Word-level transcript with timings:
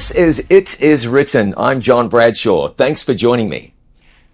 This 0.00 0.12
is 0.12 0.46
It 0.48 0.80
Is 0.80 1.06
Written. 1.06 1.52
I'm 1.58 1.82
John 1.82 2.08
Bradshaw. 2.08 2.68
Thanks 2.68 3.02
for 3.02 3.12
joining 3.12 3.50
me. 3.50 3.74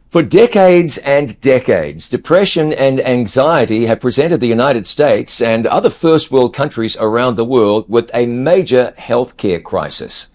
For 0.08 0.22
decades 0.22 0.96
and 0.98 1.40
decades, 1.40 2.08
depression 2.08 2.72
and 2.72 3.04
anxiety 3.04 3.86
have 3.86 3.98
presented 3.98 4.40
the 4.40 4.46
United 4.46 4.86
States 4.86 5.42
and 5.42 5.66
other 5.66 5.90
first 5.90 6.30
world 6.30 6.54
countries 6.54 6.96
around 6.96 7.34
the 7.34 7.44
world 7.44 7.86
with 7.88 8.12
a 8.14 8.26
major 8.26 8.94
healthcare 8.96 9.60
crisis. 9.60 10.28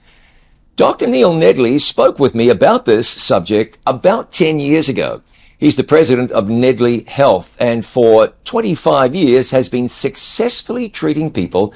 Dr. 0.76 1.08
Neil 1.08 1.34
Nedley 1.34 1.80
spoke 1.80 2.20
with 2.20 2.36
me 2.36 2.50
about 2.50 2.84
this 2.84 3.08
subject 3.08 3.78
about 3.88 4.34
10 4.34 4.60
years 4.60 4.90
ago. 4.90 5.22
He's 5.58 5.78
the 5.78 5.86
president 5.86 6.32
of 6.32 6.50
Nedley 6.50 7.08
Health 7.08 7.56
and 7.58 7.86
for 7.86 8.34
25 8.44 9.16
years 9.16 9.52
has 9.52 9.70
been 9.70 9.88
successfully 9.88 10.90
treating 10.90 11.32
people 11.32 11.74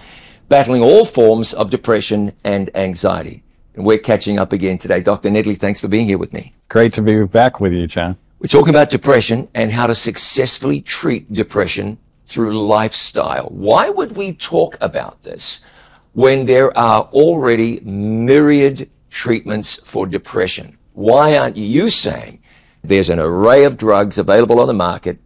battling 0.49 0.81
all 0.81 1.05
forms 1.05 1.53
of 1.53 1.71
depression 1.71 2.33
and 2.43 2.69
anxiety. 2.75 3.44
And 3.75 3.85
we're 3.85 3.97
catching 3.97 4.39
up 4.39 4.53
again 4.53 4.77
today. 4.77 5.01
Dr. 5.01 5.29
Nedley, 5.29 5.57
thanks 5.57 5.81
for 5.81 5.87
being 5.87 6.05
here 6.05 6.17
with 6.17 6.33
me. 6.33 6.53
Great 6.69 6.93
to 6.93 7.01
be 7.01 7.23
back 7.25 7.59
with 7.59 7.73
you, 7.73 7.87
John. 7.87 8.17
We're 8.39 8.47
talking 8.47 8.69
about 8.69 8.89
depression 8.89 9.47
and 9.53 9.71
how 9.71 9.87
to 9.87 9.95
successfully 9.95 10.81
treat 10.81 11.31
depression 11.31 11.97
through 12.27 12.57
lifestyle. 12.65 13.47
Why 13.49 13.89
would 13.89 14.15
we 14.15 14.33
talk 14.33 14.77
about 14.81 15.23
this 15.23 15.65
when 16.13 16.45
there 16.45 16.75
are 16.77 17.03
already 17.11 17.79
myriad 17.81 18.89
treatments 19.09 19.75
for 19.83 20.05
depression? 20.07 20.77
Why 20.93 21.37
aren't 21.37 21.57
you 21.57 21.89
saying 21.89 22.41
there's 22.87 23.09
an 23.09 23.19
array 23.19 23.63
of 23.63 23.77
drugs 23.77 24.17
available 24.17 24.59
on 24.59 24.67
the 24.67 24.73
market. 24.73 25.17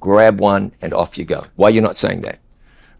Grab 0.00 0.40
one 0.40 0.72
and 0.80 0.94
off 0.94 1.18
you 1.18 1.24
go. 1.24 1.44
Why 1.56 1.68
are 1.68 1.72
you 1.72 1.80
not 1.80 1.96
saying 1.96 2.20
that? 2.22 2.38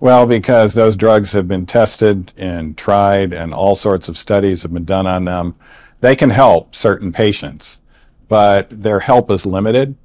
Well, 0.01 0.27
because 0.27 0.75
those 0.75 0.97
drugs 0.97 1.33
have 1.33 1.49
been 1.49 1.67
tested 1.67 2.33
and 2.37 2.77
tried 2.77 3.33
and 3.33 3.53
all 3.53 3.75
sorts 3.75 4.09
of 4.09 4.17
studies 4.17 4.63
have 4.63 4.73
been 4.73 4.85
done 4.85 5.07
on 5.07 5.25
them. 5.25 5.57
They 6.01 6.15
can 6.15 6.31
help 6.31 6.75
certain 6.75 7.13
patients, 7.13 7.81
but 8.29 8.69
their 8.71 9.01
help 9.01 9.31
is 9.31 9.45
limited 9.45 9.97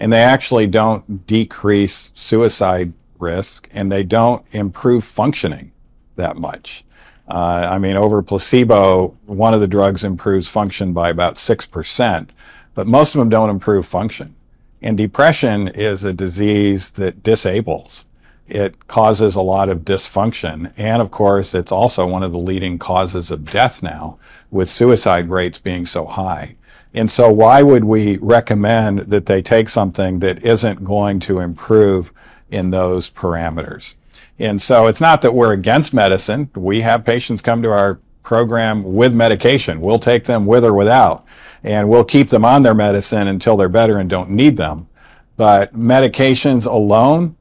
and 0.00 0.12
they 0.12 0.22
actually 0.22 0.66
don't 0.66 1.26
decrease 1.26 2.12
suicide 2.14 2.92
risk 3.18 3.68
and 3.72 3.90
they 3.90 4.02
don't 4.02 4.44
improve 4.50 5.04
functioning 5.04 5.72
that 6.16 6.36
much. 6.36 6.84
Uh, 7.28 7.68
I 7.70 7.78
mean, 7.78 7.96
over 7.96 8.22
placebo, 8.22 9.16
one 9.26 9.54
of 9.54 9.60
the 9.60 9.66
drugs 9.66 10.04
improves 10.04 10.48
function 10.48 10.92
by 10.92 11.08
about 11.08 11.36
6% 11.36 12.28
but 12.76 12.86
most 12.86 13.14
of 13.14 13.18
them 13.18 13.30
don't 13.30 13.50
improve 13.50 13.86
function. 13.86 14.36
And 14.80 14.96
depression 14.96 15.66
is 15.66 16.04
a 16.04 16.12
disease 16.12 16.92
that 16.92 17.24
disables. 17.24 18.04
It 18.48 18.86
causes 18.86 19.34
a 19.34 19.42
lot 19.42 19.68
of 19.68 19.80
dysfunction. 19.80 20.72
And 20.76 21.02
of 21.02 21.10
course, 21.10 21.54
it's 21.54 21.72
also 21.72 22.06
one 22.06 22.22
of 22.22 22.32
the 22.32 22.38
leading 22.38 22.78
causes 22.78 23.30
of 23.30 23.50
death 23.50 23.82
now, 23.82 24.18
with 24.50 24.70
suicide 24.70 25.30
rates 25.30 25.58
being 25.58 25.86
so 25.86 26.06
high. 26.06 26.56
And 26.94 27.10
so 27.10 27.30
why 27.30 27.62
would 27.62 27.84
we 27.84 28.16
recommend 28.18 29.00
that 29.00 29.26
they 29.26 29.42
take 29.42 29.68
something 29.68 30.20
that 30.20 30.42
isn't 30.44 30.84
going 30.84 31.20
to 31.20 31.40
improve 31.40 32.12
in 32.50 32.70
those 32.70 33.10
parameters? 33.10 33.96
And 34.38 34.60
so 34.62 34.86
it's 34.86 35.00
not 35.00 35.22
that 35.22 35.34
we're 35.34 35.52
against 35.52 35.92
medicine. 35.92 36.50
We 36.54 36.82
have 36.82 37.04
patients 37.04 37.42
come 37.42 37.62
to 37.62 37.70
our 37.70 37.98
program 38.22 38.94
with 38.94 39.14
medication. 39.14 39.80
We'll 39.80 39.98
take 39.98 40.24
them 40.24 40.46
with 40.46 40.64
or 40.64 40.74
without 40.74 41.26
and 41.62 41.88
we'll 41.88 42.04
keep 42.04 42.28
them 42.28 42.44
on 42.44 42.62
their 42.62 42.74
medicine 42.74 43.26
until 43.26 43.56
they're 43.56 43.68
better 43.68 43.98
and 43.98 44.08
don't 44.08 44.30
need 44.30 44.56
them. 44.56 44.88
But 45.36 45.76
medications 45.76 46.64
alone 46.64 47.36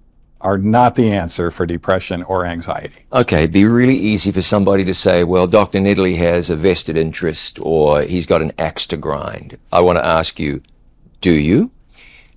are 0.46 0.60
not 0.60 0.94
the 0.94 1.12
answer 1.12 1.50
for 1.50 1.66
depression 1.66 2.22
or 2.22 2.46
anxiety. 2.46 3.04
Okay, 3.12 3.40
it'd 3.40 3.52
be 3.52 3.66
really 3.66 3.96
easy 3.96 4.32
for 4.32 4.44
somebody 4.44 4.86
to 4.86 4.94
say, 4.94 5.24
well, 5.24 5.48
Dr. 5.48 5.80
Nedley 5.80 6.18
has 6.18 6.52
a 6.52 6.56
vested 6.56 6.96
interest 6.96 7.58
or 7.60 8.04
he's 8.04 8.28
got 8.28 8.44
an 8.44 8.52
axe 8.60 8.86
to 8.88 8.98
grind. 8.98 9.58
I 9.74 9.82
want 9.82 9.98
to 9.98 10.06
ask 10.06 10.40
you, 10.40 10.62
do 11.20 11.32
you? 11.32 11.72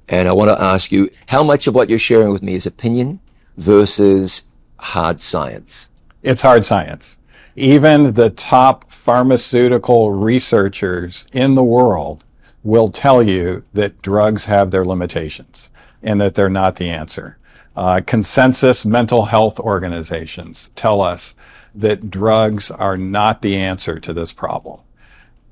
And 0.08 0.26
I 0.26 0.32
want 0.32 0.50
to 0.50 0.60
ask 0.60 0.90
you, 0.90 1.10
how 1.26 1.42
much 1.42 1.66
of 1.66 1.74
what 1.74 1.90
you're 1.90 1.98
sharing 1.98 2.32
with 2.32 2.42
me 2.42 2.54
is 2.54 2.64
opinion 2.64 3.20
versus 3.58 4.44
hard 4.78 5.20
science? 5.20 5.90
It's 6.22 6.40
hard 6.40 6.64
science. 6.64 7.18
Even 7.56 8.14
the 8.14 8.30
top 8.30 8.90
pharmaceutical 8.90 10.12
researchers 10.12 11.26
in 11.34 11.56
the 11.56 11.64
world 11.64 12.24
will 12.64 12.88
tell 12.88 13.22
you 13.22 13.64
that 13.74 14.00
drugs 14.00 14.46
have 14.46 14.70
their 14.70 14.86
limitations 14.86 15.68
and 16.02 16.20
that 16.20 16.34
they're 16.34 16.48
not 16.48 16.76
the 16.76 16.90
answer. 16.90 17.36
Uh, 17.76 18.00
consensus 18.04 18.84
mental 18.84 19.26
health 19.26 19.60
organizations 19.60 20.70
tell 20.74 21.00
us 21.00 21.34
that 21.74 22.10
drugs 22.10 22.70
are 22.70 22.96
not 22.96 23.40
the 23.42 23.56
answer 23.56 24.00
to 24.00 24.12
this 24.12 24.32
problem. 24.32 24.80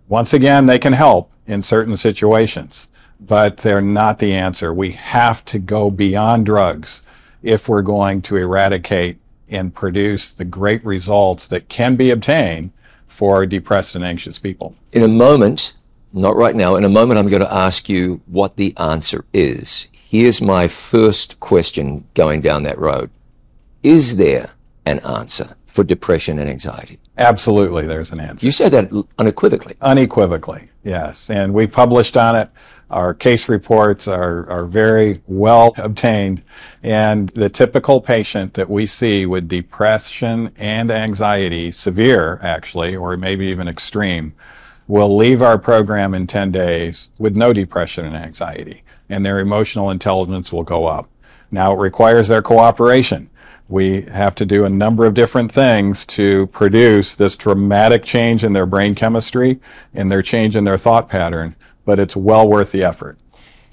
Once 0.09 0.33
again, 0.33 0.67
they 0.67 0.79
can 0.79 0.93
help 0.93 1.31
in 1.47 1.63
certain 1.63 1.97
situations, 1.97 2.89
but 3.21 3.59
they're 3.59 3.81
not 3.81 4.19
the 4.19 4.33
answer. 4.33 4.75
We 4.75 4.93
have 4.93 5.45
to 5.47 5.59
go 5.59 5.91
beyond 5.91 6.47
drugs 6.47 7.03
if 7.43 7.69
we're 7.69 7.83
going 7.83 8.23
to 8.23 8.37
eradicate 8.37 9.19
and 9.49 9.75
produce 9.75 10.31
the 10.31 10.45
great 10.45 10.85
results 10.85 11.47
that 11.47 11.69
can 11.69 11.95
be 11.95 12.11
obtained 12.11 12.73
for 13.07 13.47
depressed 13.47 13.95
and 13.95 14.05
anxious 14.05 14.39
people. 14.39 14.75
In 14.93 15.03
a 15.03 15.09
moment, 15.09 15.75
not 16.13 16.37
right 16.37 16.57
now, 16.57 16.75
in 16.75 16.85
a 16.85 16.89
moment, 16.89 17.19
I'm 17.19 17.29
going 17.29 17.43
to 17.43 17.55
ask 17.55 17.89
you 17.89 18.21
what 18.27 18.57
the 18.57 18.77
answer 18.77 19.25
is. 19.33 19.87
Here's 20.19 20.41
my 20.41 20.67
first 20.67 21.41
question 21.41 22.07
going 22.15 22.41
down 22.41 22.63
that 22.63 22.79
road. 22.79 23.11
Is 23.83 24.17
there 24.17 24.53
an 24.87 25.01
answer 25.01 25.59
for 25.67 25.85
depression 25.85 26.39
and 26.39 26.49
anxiety? 26.49 26.99
Absolutely, 27.19 27.87
there's 27.87 28.13
an 28.13 28.21
answer. 28.21 28.47
You 28.47 28.51
said 28.51 28.73
that 28.73 28.91
unequivocally. 29.19 29.77
Unequivocally, 29.83 30.71
yes. 30.83 31.29
And 31.29 31.53
we've 31.53 31.71
published 31.71 32.17
on 32.17 32.35
it. 32.35 32.49
Our 32.91 33.13
case 33.13 33.47
reports 33.51 34.09
are, 34.09 34.49
are 34.49 34.65
very 34.65 35.21
well 35.27 35.75
obtained. 35.77 36.43
And 36.83 37.29
the 37.35 37.51
typical 37.51 38.01
patient 38.01 38.55
that 38.55 38.71
we 38.71 38.87
see 38.87 39.27
with 39.27 39.49
depression 39.49 40.51
and 40.57 40.91
anxiety, 40.91 41.71
severe 41.73 42.41
actually, 42.43 42.97
or 42.97 43.19
maybe 43.19 43.49
even 43.49 43.69
extreme, 43.69 44.33
will 44.89 45.17
leave 45.17 45.43
our 45.43 45.59
program 45.59 46.15
in 46.15 46.27
10 46.27 46.53
days 46.53 47.09
with 47.19 47.37
no 47.37 47.53
depression 47.53 48.05
and 48.05 48.17
anxiety. 48.17 48.83
And 49.09 49.25
their 49.25 49.41
emotional 49.41 49.91
intelligence 49.91 50.53
will 50.53 50.63
go 50.63 50.87
up. 50.87 51.09
Now 51.51 51.73
it 51.73 51.79
requires 51.79 52.29
their 52.29 52.43
cooperation. 52.43 53.31
We 53.69 54.03
have 54.03 54.35
to 54.37 54.47
do 54.47 54.65
a 54.65 54.71
number 54.71 55.07
of 55.07 55.15
different 55.15 55.51
things 55.51 56.05
to 56.07 56.47
produce 56.49 57.15
this 57.15 57.35
dramatic 57.35 58.05
change 58.05 58.45
in 58.45 58.53
their 58.53 58.67
brain 58.67 58.95
chemistry 58.95 59.61
and 59.95 60.11
their 60.11 60.23
change 60.23 60.55
in 60.55 60.65
their 60.65 60.79
thought 60.79 61.09
pattern 61.09 61.57
but 61.87 61.99
it's 61.99 62.17
well 62.17 62.47
worth 62.47 62.73
the 62.73 62.85
effort. 62.85 63.17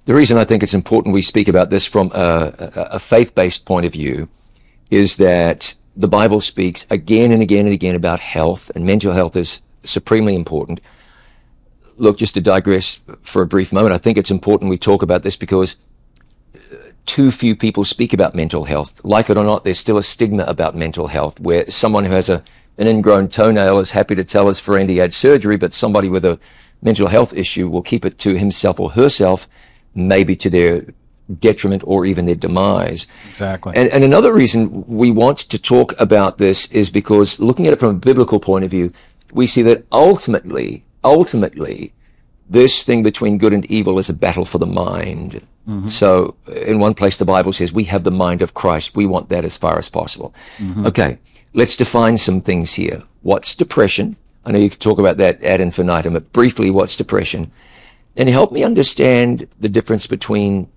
The 0.06 0.13
reason 0.13 0.38
I 0.38 0.45
think 0.45 0.63
it's 0.63 0.74
important 0.74 1.13
we 1.13 1.22
speak 1.22 1.50
about 1.50 1.69
this 1.69 1.85
from 1.85 2.12
a, 2.13 2.53
a, 2.91 3.00
faith-based 3.00 3.66
point 3.66 3.85
of 3.85 3.94
view 3.94 4.30
is 4.91 5.18
that 5.18 5.74
the 5.97 6.07
Bible 6.07 6.40
speaks 6.40 6.85
again 6.90 7.31
and 7.31 7.41
again 7.41 7.66
and 7.66 7.74
again 7.74 7.95
about 7.95 8.19
health, 8.19 8.69
and 8.75 8.85
mental 8.85 9.13
health 9.13 9.35
is 9.35 9.62
supremely 9.84 10.35
important. 10.35 10.80
Look, 11.98 12.18
just 12.18 12.34
to 12.36 12.42
digress 12.42 13.00
for 13.22 13.42
a 13.42 13.48
brief 13.48 13.72
moment, 13.72 13.94
I 13.94 13.98
think 13.98 14.18
it's 14.18 14.31
important 14.31 14.70
we 14.70 14.78
talk 14.78 15.02
about 15.02 15.24
this 15.24 15.36
because 15.36 15.76
uh, 16.56 16.76
too 17.06 17.31
few 17.31 17.56
people 17.56 17.86
speak 17.86 18.14
about 18.14 18.36
mental 18.36 18.66
health. 18.66 19.04
Like 19.04 19.30
it 19.30 19.38
or 19.38 19.44
not, 19.44 19.64
there's 19.64 19.80
still 19.80 19.98
a 19.98 20.04
stigma 20.04 20.44
about 20.44 20.76
mental 20.76 21.08
health 21.08 21.40
where 21.40 21.70
someone 21.70 22.06
who 22.06 22.14
has 22.14 22.30
a, 22.30 22.44
an 22.78 22.88
ingrown 22.88 23.30
toenail 23.30 23.80
is 23.80 23.92
happy 23.92 24.16
to 24.16 24.24
tell 24.24 24.48
his 24.48 24.60
friend 24.60 24.90
he 24.90 24.98
had 24.98 25.13
surgery, 25.13 25.57
but 25.57 25.74
somebody 25.74 26.10
with 26.10 26.25
a 26.25 26.40
mental 26.81 27.07
health 27.07 27.34
issue 27.34 27.69
will 27.69 27.81
keep 27.81 28.06
it 28.06 28.18
to 28.19 28.38
himself 28.38 28.80
or 28.80 28.92
herself, 28.92 29.48
maybe 29.94 30.36
to 30.36 30.50
their 30.50 30.86
detriment 31.40 31.84
or 31.86 32.06
even 32.06 32.25
their 32.25 32.36
demise. 32.36 33.07
Exactly. 33.30 33.74
And, 33.75 33.90
and 33.90 34.04
another 34.04 34.34
reason 34.34 34.86
we 34.88 35.12
want 35.12 35.38
to 35.40 35.60
talk 35.60 36.00
about 36.00 36.38
this 36.38 36.72
is 36.72 36.90
because 36.90 37.40
looking 37.40 37.68
at 37.68 37.74
it 37.74 37.80
from 37.80 37.95
a 37.95 38.00
biblical 38.00 38.40
point 38.40 38.66
of 38.66 38.72
view, 38.72 38.92
we 39.31 39.48
see 39.48 39.62
that 39.63 39.86
ultimately, 39.92 40.84
ultimately, 41.04 41.94
this 42.50 42.84
thing 42.84 43.04
between 43.04 43.38
good 43.38 43.54
and 43.54 43.66
evil 43.66 44.00
is 44.00 44.10
a 44.10 44.14
battle 44.14 44.46
for 44.46 44.58
the 44.58 44.66
mind. 44.66 45.46
Mm-hmm. 45.68 45.88
So 45.88 46.36
in 46.66 46.80
one 46.80 46.94
place, 46.94 47.18
the 47.18 47.26
Bible 47.26 47.54
says 47.54 47.72
we 47.72 47.86
have 47.86 48.04
the 48.04 48.12
mind 48.12 48.42
of 48.42 48.54
Christ. 48.54 48.96
We 48.96 49.06
want 49.06 49.30
that 49.30 49.46
as 49.46 49.58
far 49.58 49.80
as 49.80 49.90
possible. 49.90 50.34
Mm-hmm. 50.58 50.86
Okay. 50.88 51.20
Let's 51.54 51.76
define 51.76 52.18
some 52.18 52.42
things 52.42 52.74
here. 52.74 53.04
What's 53.22 53.56
depression? 53.56 54.18
I 54.46 54.52
know 54.52 54.60
you 54.60 54.70
could 54.70 54.82
talk 54.82 55.00
about 55.00 55.18
that 55.18 55.42
ad 55.44 55.62
infinitum, 55.62 56.14
but 56.14 56.34
briefly, 56.34 56.70
what's 56.70 56.96
depression? 56.96 57.52
And 58.18 58.28
help 58.30 58.52
me 58.52 58.64
understand 58.64 59.48
the 59.60 59.70
difference 59.70 60.06
between 60.06 60.68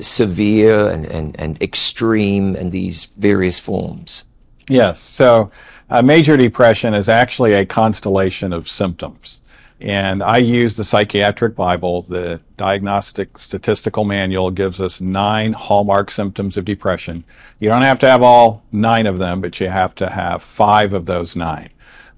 severe 0.00 0.88
and, 0.88 1.04
and, 1.06 1.38
and 1.40 1.60
extreme 1.62 2.54
and 2.54 2.70
these 2.70 3.06
various 3.06 3.58
forms. 3.58 4.24
Yes. 4.68 5.00
So, 5.00 5.50
a 5.90 6.02
major 6.02 6.36
depression 6.36 6.94
is 6.94 7.08
actually 7.08 7.52
a 7.52 7.66
constellation 7.66 8.52
of 8.52 8.68
symptoms. 8.68 9.40
And 9.80 10.22
I 10.22 10.36
use 10.36 10.76
the 10.76 10.84
Psychiatric 10.84 11.56
Bible. 11.56 12.02
The 12.02 12.40
Diagnostic 12.56 13.38
Statistical 13.38 14.04
Manual 14.04 14.50
gives 14.50 14.80
us 14.80 15.00
nine 15.00 15.54
hallmark 15.54 16.10
symptoms 16.10 16.56
of 16.56 16.64
depression. 16.64 17.24
You 17.58 17.70
don't 17.70 17.82
have 17.82 17.98
to 18.00 18.08
have 18.08 18.22
all 18.22 18.62
nine 18.70 19.06
of 19.06 19.18
them, 19.18 19.40
but 19.40 19.58
you 19.58 19.68
have 19.68 19.94
to 19.96 20.10
have 20.10 20.42
five 20.42 20.92
of 20.92 21.06
those 21.06 21.34
nine. 21.34 21.70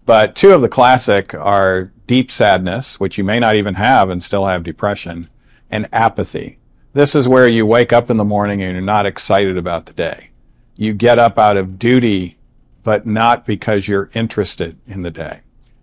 But 0.05 0.35
two 0.35 0.51
of 0.51 0.61
the 0.61 0.69
classic 0.69 1.33
are 1.35 1.93
deep 2.09 2.31
sadness, 2.31 2.99
which 3.01 3.17
you 3.17 3.25
may 3.25 3.39
not 3.39 3.55
even 3.55 3.75
have 3.75 4.11
and 4.11 4.23
still 4.23 4.47
have 4.47 4.65
depression, 4.65 5.29
and 5.71 5.89
apathy. 5.93 6.59
This 6.93 7.15
is 7.15 7.29
where 7.29 7.49
you 7.49 7.65
wake 7.65 7.93
up 7.93 8.11
in 8.11 8.19
the 8.19 8.25
morning 8.25 8.61
and 8.61 8.73
you're 8.73 8.83
not 8.83 9.07
excited 9.07 9.57
about 9.57 9.87
the 9.87 9.95
day. 9.95 10.31
You 10.77 10.93
get 10.93 11.19
up 11.19 11.39
out 11.39 11.57
of 11.57 11.79
duty, 11.79 12.37
but 12.83 13.07
not 13.07 13.45
because 13.45 13.89
you're 13.89 14.11
interested 14.15 14.79
in 14.87 15.03
the 15.03 15.11
day. 15.11 15.41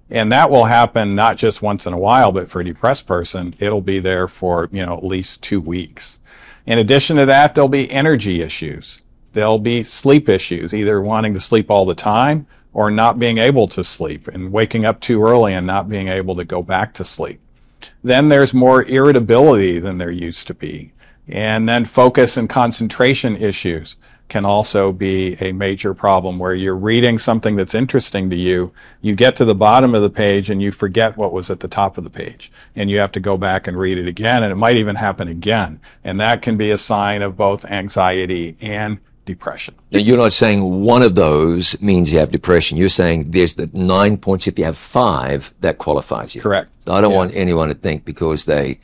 And 0.10 0.32
that 0.32 0.50
will 0.50 0.66
happen 0.66 1.14
not 1.14 1.38
just 1.38 1.62
once 1.62 1.86
in 1.86 1.94
a 1.94 1.98
while, 1.98 2.32
but 2.32 2.50
for 2.50 2.62
a 2.62 2.66
depressed 2.66 3.06
person, 3.06 3.56
it'll 3.60 3.82
be 3.82 4.00
there 4.00 4.28
for, 4.28 4.68
you 4.72 4.86
know, 4.86 4.98
at 4.98 5.04
least 5.04 5.44
two 5.44 5.62
weeks. 5.62 6.20
In 6.66 6.80
addition 6.80 7.18
to 7.18 7.26
that, 7.28 7.54
there'll 7.54 7.68
be 7.68 7.92
energy 7.92 8.42
issues. 8.42 9.02
There'll 9.34 9.60
be 9.60 9.84
sleep 9.84 10.28
issues, 10.28 10.74
either 10.74 11.02
wanting 11.02 11.34
to 11.36 11.40
sleep 11.40 11.70
all 11.70 11.86
the 11.86 11.96
time 11.96 12.48
or 12.74 12.90
not 12.90 13.20
being 13.20 13.38
able 13.38 13.68
to 13.68 13.84
sleep 13.84 14.28
and 14.28 14.52
waking 14.52 14.86
up 14.86 15.00
too 15.00 15.24
early 15.24 15.54
and 15.54 15.66
not 15.66 15.90
being 15.90 16.08
able 16.08 16.36
to 16.36 16.44
go 16.44 16.64
back 16.64 16.94
to 16.96 17.06
sleep. 17.06 17.40
Then 18.04 18.30
there's 18.30 18.54
more 18.54 18.84
irritability 18.84 19.80
than 19.80 19.98
there 19.98 20.12
used 20.12 20.48
to 20.48 20.54
be. 20.54 20.92
And 21.28 21.70
then 21.70 21.86
focus 21.86 22.38
and 22.38 22.50
concentration 22.50 23.36
issues 23.36 23.98
can 24.30 24.46
also 24.46 24.92
be 24.92 25.36
a 25.42 25.52
major 25.52 25.94
problem 25.94 26.40
where 26.40 26.54
you're 26.54 26.76
reading 26.76 27.20
something 27.20 27.56
that's 27.56 27.76
interesting 27.76 28.30
to 28.30 28.36
you, 28.36 28.72
you 29.02 29.16
get 29.16 29.36
to 29.36 29.46
the 29.46 29.56
bottom 29.56 29.94
of 29.96 30.02
the 30.02 30.10
page 30.10 30.50
and 30.50 30.62
you 30.62 30.72
forget 30.72 31.18
what 31.18 31.34
was 31.34 31.50
at 31.50 31.60
the 31.60 31.68
top 31.68 31.98
of 31.98 32.04
the 32.04 32.10
page. 32.10 32.52
And 32.76 32.90
you 32.90 33.00
have 33.00 33.12
to 33.14 33.20
go 33.20 33.38
back 33.38 33.68
and 33.68 33.78
read 33.78 33.98
it 33.98 34.08
again, 34.08 34.44
and 34.44 34.52
it 34.52 34.56
might 34.56 34.78
even 34.78 34.96
happen 34.96 35.28
again. 35.28 35.82
And 36.04 36.20
that 36.22 36.42
can 36.42 36.56
be 36.58 36.72
a 36.72 36.78
sign 36.78 37.22
of 37.22 37.36
both 37.36 37.66
anxiety 37.66 38.56
and 38.62 39.00
depression. 39.26 39.76
Now, 39.92 40.00
you're 40.00 40.18
not 40.18 40.34
saying 40.34 40.84
one 40.84 41.02
of 41.02 41.16
those 41.16 41.80
means 41.82 42.12
you 42.14 42.20
have 42.20 42.32
depression. 42.32 42.78
You're 42.78 42.90
saying 42.90 43.32
there's 43.32 43.56
the 43.56 43.70
nine 43.74 44.18
points. 44.18 44.48
If 44.48 44.58
you 44.58 44.66
have 44.66 44.78
five, 44.78 45.54
that 45.62 45.78
qualifies 45.78 46.34
you. 46.36 46.42
Correct. 46.42 46.70
So 46.86 46.94
I 46.94 47.02
don't 47.02 47.12
Yes. 47.12 47.18
want 47.18 47.36
anyone 47.36 47.68
to 47.68 47.76
think 47.76 48.06
because 48.06 48.46
they 48.46 48.80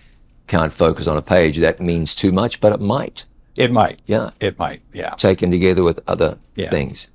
can't 0.48 0.72
focus 0.74 1.08
on 1.08 1.18
a 1.18 1.22
page 1.22 1.58
that 1.58 1.80
means 1.82 2.14
too 2.14 2.32
much, 2.32 2.60
but 2.62 2.72
it 2.74 2.80
might. 2.82 3.26
It 3.56 3.72
might. 3.72 4.00
Yeah. 4.06 4.31
It 4.40 4.57
might. 4.60 4.81
Yeah. 4.94 5.12
Taken 5.12 5.52
together 5.52 5.84
with 5.84 6.02
other 6.07 6.38
Yeah. 6.56 6.69
things. 6.69 7.07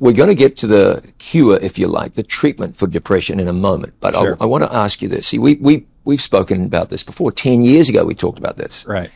We're 0.00 0.12
going 0.12 0.28
to 0.28 0.34
get 0.34 0.56
to 0.58 0.66
the 0.68 1.02
cure, 1.18 1.58
if 1.60 1.76
you 1.78 1.88
like, 1.88 2.14
the 2.14 2.22
treatment 2.22 2.76
for 2.76 2.86
depression 2.86 3.40
in 3.40 3.48
a 3.48 3.52
moment. 3.52 3.94
But 3.98 4.14
Sure. 4.14 4.36
I, 4.40 4.44
I 4.44 4.46
want 4.46 4.62
to 4.64 4.72
ask 4.72 5.02
you 5.02 5.08
this. 5.08 5.26
See, 5.26 5.38
we, 5.40 5.56
we, 5.56 5.86
we've 6.04 6.20
spoken 6.20 6.64
about 6.64 6.88
this 6.90 7.02
before. 7.02 7.32
Ten 7.32 7.62
years 7.62 7.88
ago, 7.88 8.04
we 8.04 8.14
talked 8.14 8.38
about 8.38 8.56
this. 8.58 8.86
Right. 8.86 9.10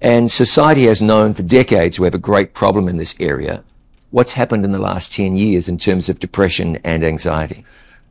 And 0.00 0.30
society 0.32 0.84
has 0.86 1.02
known 1.02 1.34
for 1.34 1.42
decades 1.42 2.00
we 2.00 2.06
have 2.06 2.14
a 2.14 2.18
great 2.18 2.54
problem 2.54 2.88
in 2.88 2.96
this 2.96 3.14
area. 3.20 3.62
What's 4.10 4.32
happened 4.34 4.64
in 4.64 4.72
the 4.72 4.78
last 4.78 5.12
10 5.12 5.34
years 5.36 5.68
in 5.68 5.76
terms 5.76 6.08
of 6.08 6.20
depression 6.20 6.76
and 6.84 7.02
anxiety? 7.04 7.64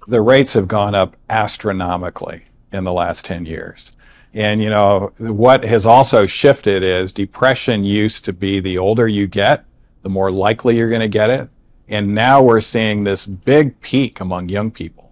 the 0.06 0.20
rates 0.22 0.52
have 0.54 0.68
gone 0.68 0.94
up 0.94 1.16
astronomically 1.30 2.44
in 2.74 2.84
the 2.84 2.92
last 2.92 3.24
10 3.24 3.46
years. 3.46 3.94
And, 4.34 4.62
you 4.62 4.70
know, 4.70 5.14
what 5.18 5.64
has 5.64 5.86
also 5.86 6.26
shifted 6.26 6.84
is 6.84 7.14
depression 7.14 7.84
used 7.84 8.26
to 8.26 8.34
be 8.34 8.60
the 8.60 8.78
older 8.78 9.08
you 9.08 9.28
get, 9.28 9.66
the 10.02 10.10
more 10.10 10.32
likely 10.32 10.76
you're 10.78 10.90
going 10.90 11.02
to 11.02 11.08
get 11.08 11.30
it. 11.30 11.50
And 11.88 12.16
now 12.16 12.42
we're 12.42 12.62
seeing 12.62 13.04
this 13.04 13.26
big 13.26 13.80
peak 13.82 14.20
among 14.20 14.50
young 14.50 14.72
people, 14.72 15.12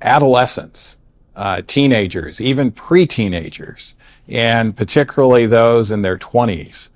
adolescents, 0.00 0.96
uh, 1.36 1.62
teenagers, 1.66 2.40
even 2.40 2.72
pre 2.72 3.06
teenagers, 3.06 3.94
and 4.26 4.76
particularly 4.76 5.46
those 5.46 5.90
in 5.90 6.02
their 6.02 6.18
20s, 6.18 6.88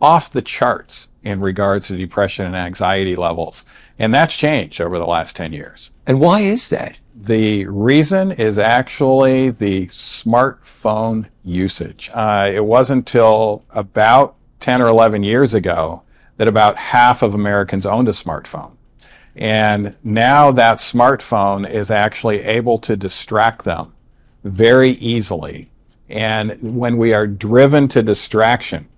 off 0.00 0.32
the 0.32 0.40
charts 0.40 1.08
in 1.22 1.40
regards 1.40 1.88
to 1.88 1.96
depression 1.96 2.46
and 2.46 2.56
anxiety 2.56 3.14
levels. 3.14 3.64
And 3.98 4.14
that's 4.14 4.36
changed 4.36 4.80
over 4.80 4.98
the 4.98 5.06
last 5.06 5.36
10 5.36 5.52
years. 5.52 5.90
And 6.06 6.20
why 6.20 6.40
is 6.40 6.70
that? 6.70 6.98
The 7.22 7.66
reason 7.66 8.32
is 8.32 8.58
actually 8.58 9.50
the 9.50 9.88
smartphone 9.88 11.26
usage. 11.44 12.10
Uh, 12.14 12.50
it 12.50 12.64
wasn't 12.64 13.00
until 13.00 13.62
about 13.68 14.36
10 14.60 14.80
or 14.80 14.88
11 14.88 15.22
years 15.22 15.52
ago 15.52 16.02
that 16.38 16.48
about 16.48 16.78
half 16.78 17.22
of 17.22 17.34
Americans 17.34 17.84
owned 17.84 18.08
a 18.08 18.12
smartphone. 18.12 18.72
And 19.36 19.96
now 20.02 20.50
that 20.52 20.78
smartphone 20.78 21.70
is 21.70 21.90
actually 21.90 22.40
able 22.40 22.78
to 22.78 22.96
distract 22.96 23.66
them 23.66 23.92
very 24.42 24.92
easily. 24.92 25.70
And 26.08 26.56
when 26.62 26.96
we 26.96 27.12
are 27.12 27.26
driven 27.26 27.86
to 27.88 28.02
distraction, 28.02 28.88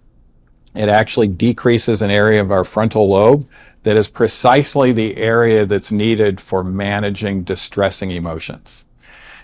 it 0.76 0.88
actually 0.88 1.26
decreases 1.26 2.02
an 2.02 2.10
area 2.10 2.40
of 2.40 2.52
our 2.52 2.64
frontal 2.64 3.08
lobe 3.08 3.48
that 3.82 3.96
is 3.96 4.08
precisely 4.08 4.92
the 4.92 5.16
area 5.16 5.66
that's 5.66 5.90
needed 5.90 6.40
for 6.40 6.62
managing 6.62 7.42
distressing 7.42 8.10
emotions. 8.10 8.84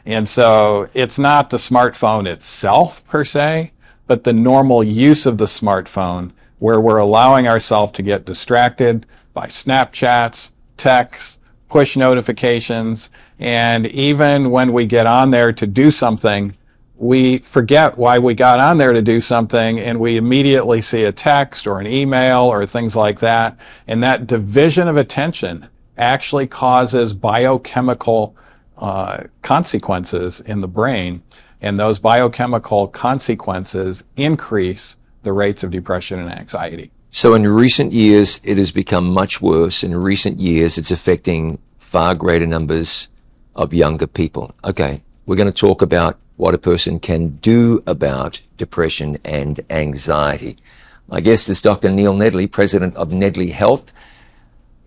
And 0.06 0.28
so 0.28 0.88
it's 0.94 1.18
not 1.18 1.50
the 1.50 1.56
smartphone 1.56 2.26
itself 2.26 3.06
per 3.06 3.24
se, 3.24 3.72
but 4.06 4.24
the 4.24 4.32
normal 4.32 4.82
use 4.82 5.26
of 5.26 5.38
the 5.38 5.44
smartphone 5.44 6.32
where 6.58 6.80
we're 6.80 6.98
allowing 6.98 7.46
ourselves 7.46 7.92
to 7.92 8.02
get 8.02 8.24
distracted 8.24 9.06
by 9.34 9.46
Snapchats, 9.46 10.50
texts, 10.76 11.38
push 11.68 11.96
notifications, 11.96 13.10
and 13.38 13.86
even 13.86 14.50
when 14.50 14.72
we 14.72 14.86
get 14.86 15.06
on 15.06 15.30
there 15.30 15.52
to 15.52 15.66
do 15.66 15.90
something, 15.90 16.56
we 16.98 17.38
forget 17.38 17.96
why 17.96 18.18
we 18.18 18.34
got 18.34 18.58
on 18.58 18.76
there 18.76 18.92
to 18.92 19.00
do 19.00 19.20
something 19.20 19.78
and 19.78 20.00
we 20.00 20.16
immediately 20.16 20.82
see 20.82 21.04
a 21.04 21.12
text 21.12 21.66
or 21.66 21.78
an 21.78 21.86
email 21.86 22.40
or 22.40 22.66
things 22.66 22.96
like 22.96 23.20
that. 23.20 23.56
And 23.86 24.02
that 24.02 24.26
division 24.26 24.88
of 24.88 24.96
attention 24.96 25.68
actually 25.96 26.48
causes 26.48 27.14
biochemical 27.14 28.36
uh, 28.76 29.24
consequences 29.42 30.40
in 30.40 30.60
the 30.60 30.68
brain. 30.68 31.22
And 31.60 31.78
those 31.78 32.00
biochemical 32.00 32.88
consequences 32.88 34.02
increase 34.16 34.96
the 35.22 35.32
rates 35.32 35.62
of 35.62 35.70
depression 35.70 36.18
and 36.18 36.30
anxiety. 36.30 36.90
So 37.10 37.34
in 37.34 37.46
recent 37.46 37.92
years, 37.92 38.40
it 38.44 38.58
has 38.58 38.70
become 38.70 39.12
much 39.12 39.40
worse. 39.40 39.82
In 39.82 39.96
recent 39.96 40.40
years, 40.40 40.78
it's 40.78 40.90
affecting 40.90 41.58
far 41.78 42.14
greater 42.14 42.46
numbers 42.46 43.08
of 43.54 43.72
younger 43.72 44.06
people. 44.06 44.54
Okay. 44.64 45.02
We're 45.26 45.36
going 45.36 45.52
to 45.52 45.60
talk 45.60 45.82
about 45.82 46.18
what 46.38 46.54
a 46.54 46.58
person 46.58 47.00
can 47.00 47.30
do 47.42 47.82
about 47.84 48.40
depression 48.56 49.18
and 49.24 49.60
anxiety. 49.68 50.56
My 51.08 51.20
guest 51.20 51.48
is 51.48 51.60
Dr. 51.60 51.90
Neil 51.90 52.14
Nedley, 52.14 52.50
president 52.50 52.94
of 52.94 53.10
Nedley 53.10 53.50
Health. 53.50 53.92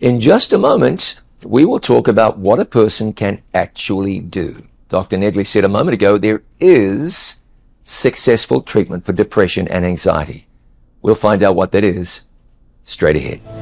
In 0.00 0.18
just 0.18 0.54
a 0.54 0.58
moment, 0.58 1.20
we 1.44 1.66
will 1.66 1.78
talk 1.78 2.08
about 2.08 2.38
what 2.38 2.58
a 2.58 2.64
person 2.64 3.12
can 3.12 3.42
actually 3.52 4.18
do. 4.18 4.66
Dr. 4.88 5.18
Nedley 5.18 5.46
said 5.46 5.64
a 5.64 5.68
moment 5.68 5.94
ago 5.94 6.16
there 6.16 6.42
is 6.58 7.36
successful 7.84 8.62
treatment 8.62 9.04
for 9.04 9.12
depression 9.12 9.68
and 9.68 9.84
anxiety. 9.84 10.46
We'll 11.02 11.14
find 11.14 11.42
out 11.42 11.54
what 11.54 11.72
that 11.72 11.84
is 11.84 12.22
straight 12.84 13.16
ahead. 13.16 13.61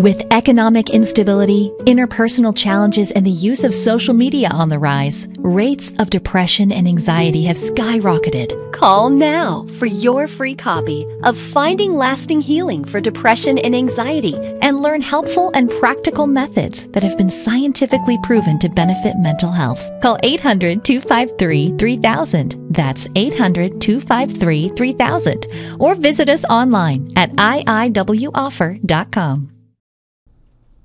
With 0.00 0.26
economic 0.30 0.88
instability, 0.88 1.70
interpersonal 1.80 2.56
challenges, 2.56 3.10
and 3.10 3.26
the 3.26 3.30
use 3.30 3.64
of 3.64 3.74
social 3.74 4.14
media 4.14 4.48
on 4.48 4.70
the 4.70 4.78
rise, 4.78 5.28
rates 5.40 5.92
of 5.98 6.08
depression 6.08 6.72
and 6.72 6.88
anxiety 6.88 7.42
have 7.42 7.58
skyrocketed. 7.58 8.72
Call 8.72 9.10
now 9.10 9.66
for 9.78 9.84
your 9.84 10.26
free 10.26 10.54
copy 10.54 11.04
of 11.22 11.36
Finding 11.36 11.92
Lasting 11.92 12.40
Healing 12.40 12.82
for 12.82 12.98
Depression 13.02 13.58
and 13.58 13.76
Anxiety. 13.76 14.32
and 14.62 14.80
learn 14.80 15.02
helpful 15.02 15.50
and 15.52 15.68
practical 15.68 16.26
methods 16.26 16.86
that 16.92 17.02
have 17.02 17.18
been 17.18 17.28
scientifically 17.28 18.16
proven 18.22 18.58
to 18.60 18.70
benefit 18.70 19.18
mental 19.18 19.50
health. 19.50 19.86
Call 20.00 20.18
800 20.22 20.82
253 20.82 21.76
3000. 21.76 22.56
That's 22.70 23.06
800 23.16 23.82
253 23.82 24.70
3000. 24.70 25.46
Or 25.78 25.94
visit 25.94 26.30
us 26.30 26.46
online 26.46 27.12
at 27.16 27.32
iiwoffer.com. 27.32 28.80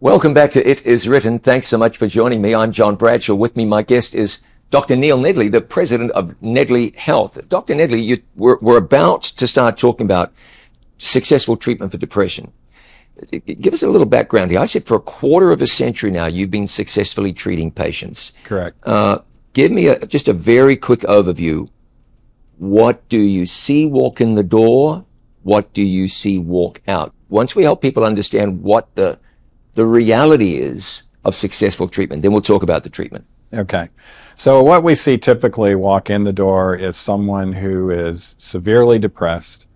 Welcome 0.06 0.36
back 0.36 0.52
to 0.52 0.70
It 0.70 0.86
Is 0.86 1.08
Written. 1.08 1.40
Thanks 1.40 1.66
so 1.66 1.80
much 1.80 1.98
for 1.98 2.06
joining 2.06 2.40
me. 2.40 2.54
I'm 2.54 2.72
John 2.72 2.96
Bradshaw. 2.96 3.34
With 3.34 3.56
me, 3.56 3.66
my 3.66 3.82
guest 3.82 4.14
is 4.14 4.44
Dr. 4.70 4.96
Neil 4.96 5.18
Nedley, 5.18 5.52
the 5.52 5.62
president 5.62 6.12
of 6.12 6.40
Nedley 6.44 6.96
Health. 6.96 7.40
Dr. 7.50 7.74
Nedley, 7.74 8.04
you, 8.04 8.18
we're, 8.36 8.60
we're 8.62 8.78
about 8.78 9.24
to 9.24 9.48
start 9.48 9.80
talking 9.80 10.06
about 10.06 10.32
successful 11.00 11.58
treatment 11.58 11.92
for 11.92 11.98
depression. 11.98 12.54
Give 13.48 13.74
us 13.74 13.82
a 13.82 13.90
little 13.90 14.06
background 14.06 14.52
here. 14.52 14.60
I 14.60 14.68
said 14.68 14.86
for 14.86 14.94
a 14.94 15.00
quarter 15.00 15.50
of 15.50 15.60
a 15.64 15.66
century 15.66 16.12
now, 16.12 16.28
you've 16.28 16.52
been 16.52 16.68
successfully 16.68 17.34
treating 17.34 17.72
patients. 17.72 18.32
Correct. 18.44 18.78
Uh, 18.84 19.22
give 19.54 19.72
me 19.72 19.88
a, 19.88 20.06
just 20.06 20.28
a 20.28 20.34
very 20.34 20.78
quick 20.78 21.00
overview. 21.00 21.68
What 22.60 23.10
do 23.10 23.18
you 23.18 23.48
see 23.48 23.88
walk 23.88 24.22
in 24.22 24.36
the 24.36 24.44
door? 24.44 25.04
What 25.42 25.74
do 25.74 25.82
you 25.82 26.10
see 26.10 26.38
walk 26.38 26.84
out? 26.88 27.12
Once 27.28 27.56
we 27.56 27.64
help 27.64 27.82
people 27.82 28.06
understand 28.06 28.62
what 28.62 28.94
the 28.94 29.20
the 29.76 29.86
reality 29.86 30.56
is 30.56 31.04
of 31.24 31.36
successful 31.36 31.88
treatment, 31.88 32.22
then 32.22 32.32
we'll 32.32 32.42
talk 32.42 32.64
about 32.64 32.84
the 32.84 32.90
treatment. 32.90 33.26
Okay. 33.54 33.90
So 34.36 34.62
what 34.62 34.84
we 34.84 34.96
see 34.96 35.18
typically 35.18 35.76
walk 35.76 36.10
in 36.10 36.24
the 36.24 36.34
door 36.34 36.76
is 36.76 36.98
someone 36.98 37.54
who 37.54 37.90
is 37.90 38.36
severely 38.38 39.00
depressed 39.00 39.68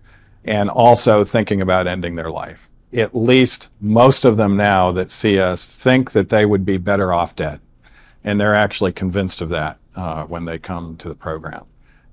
and 0.44 0.68
also 0.68 1.24
thinking 1.24 1.60
about 1.60 1.86
ending 1.86 2.14
their 2.14 2.30
life. 2.30 2.68
At 2.92 3.14
least 3.14 3.70
most 3.80 4.24
of 4.24 4.36
them 4.36 4.56
now 4.56 4.90
that 4.92 5.10
see 5.10 5.38
us 5.38 5.66
think 5.66 6.10
that 6.12 6.28
they 6.28 6.44
would 6.44 6.64
be 6.64 6.76
better 6.76 7.12
off 7.12 7.36
dead. 7.36 7.60
And 8.24 8.40
they're 8.40 8.54
actually 8.54 8.92
convinced 8.92 9.40
of 9.40 9.48
that 9.50 9.78
uh, 9.96 10.24
when 10.24 10.44
they 10.44 10.58
come 10.58 10.96
to 10.98 11.08
the 11.08 11.14
program. 11.14 11.64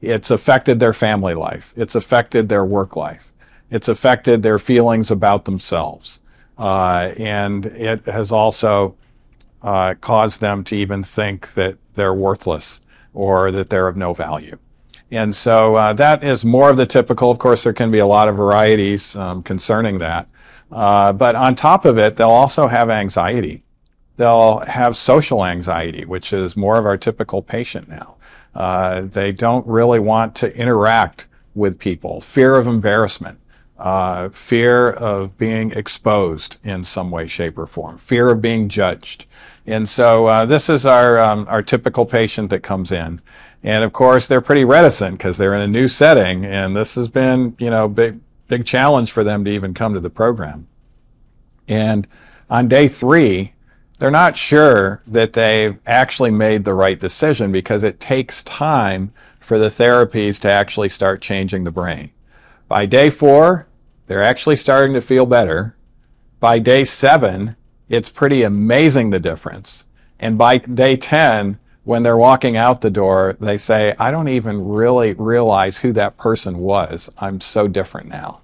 It's 0.01 0.31
affected 0.31 0.79
their 0.79 0.93
family 0.93 1.33
life. 1.33 1.73
It's 1.75 1.95
affected 1.95 2.47
their 2.47 2.63
work 2.63 2.95
life. 2.95 3.33
It's 3.69 3.87
affected 3.87 4.43
their 4.43 4.59
feelings 4.59 5.11
about 5.11 5.45
themselves. 5.45 6.19
Uh, 6.57 7.13
and 7.17 7.65
it 7.67 8.05
has 8.05 8.31
also 8.31 8.95
uh, 9.61 9.93
caused 10.01 10.41
them 10.41 10.63
to 10.63 10.75
even 10.75 11.03
think 11.03 11.53
that 11.53 11.77
they're 11.93 12.13
worthless 12.13 12.81
or 13.13 13.51
that 13.51 13.69
they're 13.69 13.87
of 13.87 13.97
no 13.97 14.13
value. 14.13 14.57
And 15.11 15.35
so 15.35 15.75
uh, 15.75 15.93
that 15.93 16.23
is 16.23 16.43
more 16.43 16.69
of 16.69 16.77
the 16.77 16.85
typical. 16.85 17.31
Of 17.31 17.39
course, 17.39 17.63
there 17.63 17.73
can 17.73 17.91
be 17.91 17.99
a 17.99 18.05
lot 18.05 18.27
of 18.27 18.35
varieties 18.35 19.15
um, 19.15 19.41
concerning 19.41 19.99
that. 19.99 20.27
Uh, 20.71 21.13
but 21.13 21.35
on 21.35 21.55
top 21.55 21.85
of 21.85 21.97
it, 21.97 22.17
they'll 22.17 22.29
also 22.29 22.67
have 22.67 22.89
anxiety. 22.89 23.63
They'll 24.17 24.59
have 24.59 24.97
social 24.97 25.45
anxiety, 25.45 26.03
which 26.05 26.33
is 26.33 26.57
more 26.57 26.77
of 26.77 26.85
our 26.85 26.97
typical 26.97 27.41
patient 27.41 27.87
now. 27.87 28.17
Uh, 28.53 29.01
they 29.01 29.31
don't 29.31 29.65
really 29.65 29.99
want 29.99 30.35
to 30.35 30.55
interact 30.57 31.27
with 31.55 31.79
people. 31.79 32.19
Fear 32.19 32.55
of 32.55 32.67
embarrassment, 32.67 33.39
uh, 33.77 34.29
fear 34.29 34.89
of 34.89 35.37
being 35.37 35.71
exposed 35.71 36.57
in 36.63 36.83
some 36.83 37.11
way, 37.11 37.27
shape, 37.27 37.57
or 37.57 37.67
form, 37.67 37.97
fear 37.97 38.29
of 38.29 38.41
being 38.41 38.69
judged. 38.69 39.25
And 39.65 39.87
so 39.87 40.27
uh, 40.27 40.45
this 40.45 40.69
is 40.69 40.85
our 40.85 41.19
um, 41.19 41.45
our 41.49 41.61
typical 41.61 42.05
patient 42.05 42.49
that 42.49 42.63
comes 42.63 42.91
in, 42.91 43.21
and 43.63 43.83
of 43.83 43.93
course 43.93 44.25
they're 44.27 44.41
pretty 44.41 44.65
reticent 44.65 45.17
because 45.17 45.37
they're 45.37 45.53
in 45.53 45.61
a 45.61 45.67
new 45.67 45.87
setting, 45.87 46.45
and 46.45 46.75
this 46.75 46.95
has 46.95 47.07
been 47.07 47.55
you 47.59 47.69
know 47.69 47.87
big 47.87 48.19
big 48.47 48.65
challenge 48.65 49.11
for 49.11 49.23
them 49.23 49.43
to 49.45 49.51
even 49.51 49.73
come 49.73 49.93
to 49.93 49.99
the 49.99 50.09
program. 50.09 50.67
And 51.67 52.07
on 52.49 52.67
day 52.69 52.87
three, 52.87 53.53
they're 53.99 54.09
not 54.09 54.37
sure 54.37 55.01
that 55.05 55.33
they've 55.33 55.77
actually 55.85 56.31
made 56.31 56.63
the 56.63 56.73
right 56.73 56.99
decision 56.99 57.51
because 57.51 57.83
it 57.83 57.99
takes 57.99 58.41
time 58.43 59.11
for 59.39 59.59
the 59.59 59.69
therapies 59.69 60.39
to 60.41 60.51
actually 60.51 60.89
start 60.89 61.21
changing 61.21 61.63
the 61.63 61.71
brain. 61.71 62.11
By 62.67 62.85
day 62.85 63.09
four, 63.09 63.66
they're 64.07 64.23
actually 64.23 64.57
starting 64.57 64.93
to 64.93 65.01
feel 65.01 65.25
better. 65.25 65.75
By 66.39 66.59
day 66.59 66.83
seven, 66.83 67.55
it's 67.89 68.09
pretty 68.09 68.43
amazing 68.43 69.09
the 69.09 69.19
difference. 69.19 69.85
And 70.19 70.37
by 70.37 70.57
day 70.57 70.97
10, 70.97 71.59
when 71.83 72.03
they're 72.03 72.17
walking 72.17 72.57
out 72.57 72.81
the 72.81 72.89
door, 72.89 73.37
they 73.39 73.57
say, 73.57 73.95
I 73.97 74.11
don't 74.11 74.27
even 74.27 74.67
really 74.67 75.13
realize 75.13 75.77
who 75.77 75.93
that 75.93 76.17
person 76.17 76.57
was. 76.57 77.09
I'm 77.17 77.39
so 77.39 77.67
different 77.67 78.09
now. 78.09 78.41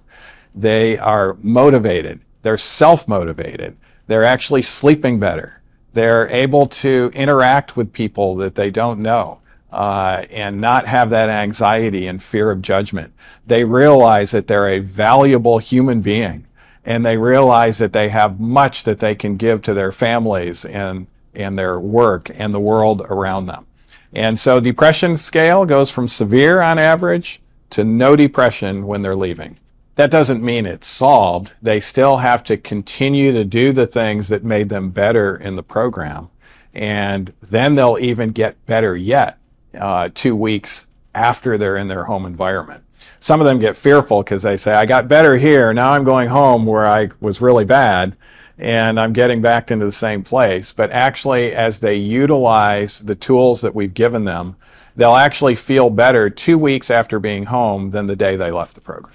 They 0.54 0.96
are 0.98 1.36
motivated. 1.42 2.20
They're 2.42 2.56
self 2.56 3.06
motivated. 3.08 3.76
They're 4.06 4.24
actually 4.24 4.62
sleeping 4.62 5.18
better. 5.18 5.60
They're 5.92 6.28
able 6.28 6.66
to 6.66 7.10
interact 7.14 7.76
with 7.76 7.92
people 7.92 8.36
that 8.36 8.54
they 8.54 8.70
don't 8.70 9.00
know. 9.00 9.40
Uh, 9.74 10.24
and 10.30 10.60
not 10.60 10.86
have 10.86 11.10
that 11.10 11.28
anxiety 11.28 12.06
and 12.06 12.22
fear 12.22 12.52
of 12.52 12.62
judgment. 12.62 13.12
They 13.44 13.64
realize 13.64 14.30
that 14.30 14.46
they're 14.46 14.68
a 14.68 14.78
valuable 14.78 15.58
human 15.58 16.00
being 16.00 16.46
and 16.84 17.04
they 17.04 17.16
realize 17.16 17.78
that 17.78 17.92
they 17.92 18.08
have 18.10 18.38
much 18.38 18.84
that 18.84 19.00
they 19.00 19.16
can 19.16 19.36
give 19.36 19.62
to 19.62 19.74
their 19.74 19.90
families 19.90 20.64
and, 20.64 21.08
and 21.34 21.58
their 21.58 21.80
work 21.80 22.30
and 22.34 22.54
the 22.54 22.60
world 22.60 23.02
around 23.08 23.46
them. 23.46 23.66
And 24.12 24.38
so 24.38 24.60
depression 24.60 25.16
scale 25.16 25.66
goes 25.66 25.90
from 25.90 26.06
severe 26.06 26.60
on 26.60 26.78
average 26.78 27.42
to 27.70 27.82
no 27.82 28.14
depression 28.14 28.86
when 28.86 29.02
they're 29.02 29.16
leaving 29.16 29.58
that 29.96 30.10
doesn't 30.10 30.42
mean 30.42 30.66
it's 30.66 30.88
solved. 30.88 31.52
They 31.62 31.80
still 31.80 32.18
have 32.18 32.42
to 32.44 32.56
continue 32.56 33.32
to 33.32 33.44
do 33.44 33.72
the 33.72 33.86
things 33.86 34.28
that 34.28 34.44
made 34.44 34.68
them 34.68 34.90
better 34.90 35.36
in 35.36 35.54
the 35.54 35.62
program. 35.62 36.30
And 36.72 37.32
then 37.40 37.76
they'll 37.76 37.98
even 38.00 38.30
get 38.30 38.66
better 38.66 38.96
yet 38.96 39.38
uh, 39.78 40.08
two 40.14 40.36
weeks 40.36 40.86
after 41.14 41.56
they're 41.58 41.76
in 41.76 41.88
their 41.88 42.04
home 42.04 42.26
environment. 42.26 42.82
Some 43.20 43.40
of 43.40 43.46
them 43.46 43.58
get 43.58 43.76
fearful 43.76 44.22
because 44.22 44.42
they 44.42 44.56
say, 44.56 44.74
I 44.74 44.84
got 44.86 45.08
better 45.08 45.36
here. 45.36 45.72
Now 45.72 45.92
I'm 45.92 46.04
going 46.04 46.28
home 46.28 46.66
where 46.66 46.86
I 46.86 47.10
was 47.20 47.40
really 47.40 47.64
bad 47.64 48.16
and 48.58 49.00
I'm 49.00 49.12
getting 49.12 49.40
back 49.40 49.70
into 49.70 49.84
the 49.84 49.92
same 49.92 50.22
place. 50.22 50.72
But 50.72 50.90
actually, 50.90 51.52
as 51.52 51.80
they 51.80 51.96
utilize 51.96 53.00
the 53.00 53.14
tools 53.14 53.60
that 53.62 53.74
we've 53.74 53.94
given 53.94 54.24
them, 54.24 54.56
they'll 54.96 55.16
actually 55.16 55.56
feel 55.56 55.90
better 55.90 56.30
two 56.30 56.58
weeks 56.58 56.90
after 56.90 57.18
being 57.18 57.44
home 57.46 57.90
than 57.90 58.06
the 58.06 58.16
day 58.16 58.36
they 58.36 58.50
left 58.50 58.74
the 58.74 58.80
program. 58.80 59.12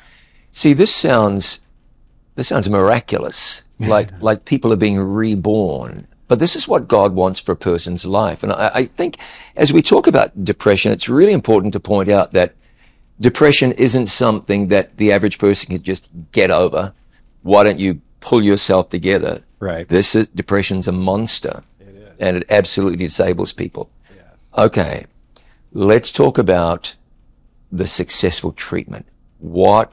See, 0.51 0.74
this 0.74 0.94
sounds 0.94 1.62
this 2.36 2.48
sounds 2.48 2.70
miraculous, 2.70 3.66
like 3.80 4.10
like 4.22 4.46
people 4.46 4.74
are 4.74 4.78
being 4.78 4.98
reborn. 4.98 6.08
But 6.29 6.39
this 6.39 6.55
is 6.55 6.67
what 6.67 6.88
God 6.88 7.15
wants 7.15 7.39
for 7.39 7.51
a 7.53 7.57
person's 7.57 8.05
life. 8.05 8.43
And 8.43 8.53
I, 8.53 8.71
I 8.74 8.86
think 8.86 9.17
as 9.57 9.74
we 9.74 9.81
talk 9.81 10.05
about 10.07 10.45
depression, 10.45 10.91
it's 10.91 11.09
really 11.09 11.33
important 11.33 11.74
to 11.74 11.79
point 11.79 12.07
out 12.07 12.33
that 12.33 12.53
depression 13.19 13.71
isn't 13.74 14.07
something 14.07 14.67
that 14.67 14.95
the 14.98 15.12
average 15.12 15.39
person 15.39 15.71
can 15.71 15.81
just 15.81 16.07
get 16.31 16.51
over. 16.51 16.93
Why 17.41 17.63
don't 17.63 17.79
you 17.79 18.01
pull 18.19 18.43
yourself 18.43 18.89
together? 18.89 19.43
Right. 19.59 19.89
This 19.89 20.15
is 20.15 20.27
depression's 20.27 20.88
a 20.88 20.91
monster. 20.91 21.63
It 21.79 21.88
is. 21.88 22.15
And 22.19 22.38
it 22.38 22.45
absolutely 22.51 23.07
disables 23.07 23.51
people. 23.51 23.89
Yes. 24.15 24.25
Okay. 24.55 25.07
Let's 25.74 26.12
talk 26.12 26.38
about 26.38 26.95
the 27.71 27.88
successful 27.88 28.51
treatment. 28.51 29.07
What 29.39 29.91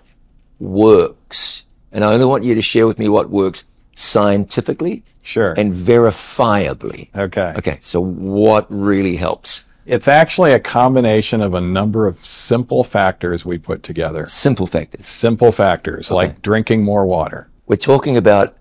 works. 0.58 1.64
And 1.92 2.04
I 2.04 2.12
only 2.12 2.26
want 2.26 2.44
you 2.44 2.54
to 2.54 2.62
share 2.62 2.86
with 2.86 2.98
me 2.98 3.08
what 3.08 3.30
works 3.30 3.64
scientifically 3.96 5.02
Sure. 5.22 5.52
and 5.56 5.72
verifiably. 5.72 7.08
okay. 7.16 7.52
Okay, 7.58 7.78
so 7.80 8.00
what 8.00 8.66
really 8.70 9.16
helps? 9.16 9.64
It's 9.86 10.06
actually 10.08 10.52
a 10.52 10.58
combination 10.60 11.40
of 11.40 11.54
a 11.54 11.60
number 11.60 12.06
of 12.06 12.24
simple 12.24 12.84
factors 12.84 13.44
we 13.44 13.56
put 13.58 13.82
together. 13.82 14.26
Simple 14.26 14.66
factors. 14.66 15.06
Simple 15.06 15.50
factors 15.52 16.10
like 16.10 16.42
drinking 16.42 16.82
more 16.84 17.06
water. 17.06 17.48
We're 17.66 17.76
talking 17.76 18.16
about 18.16 18.56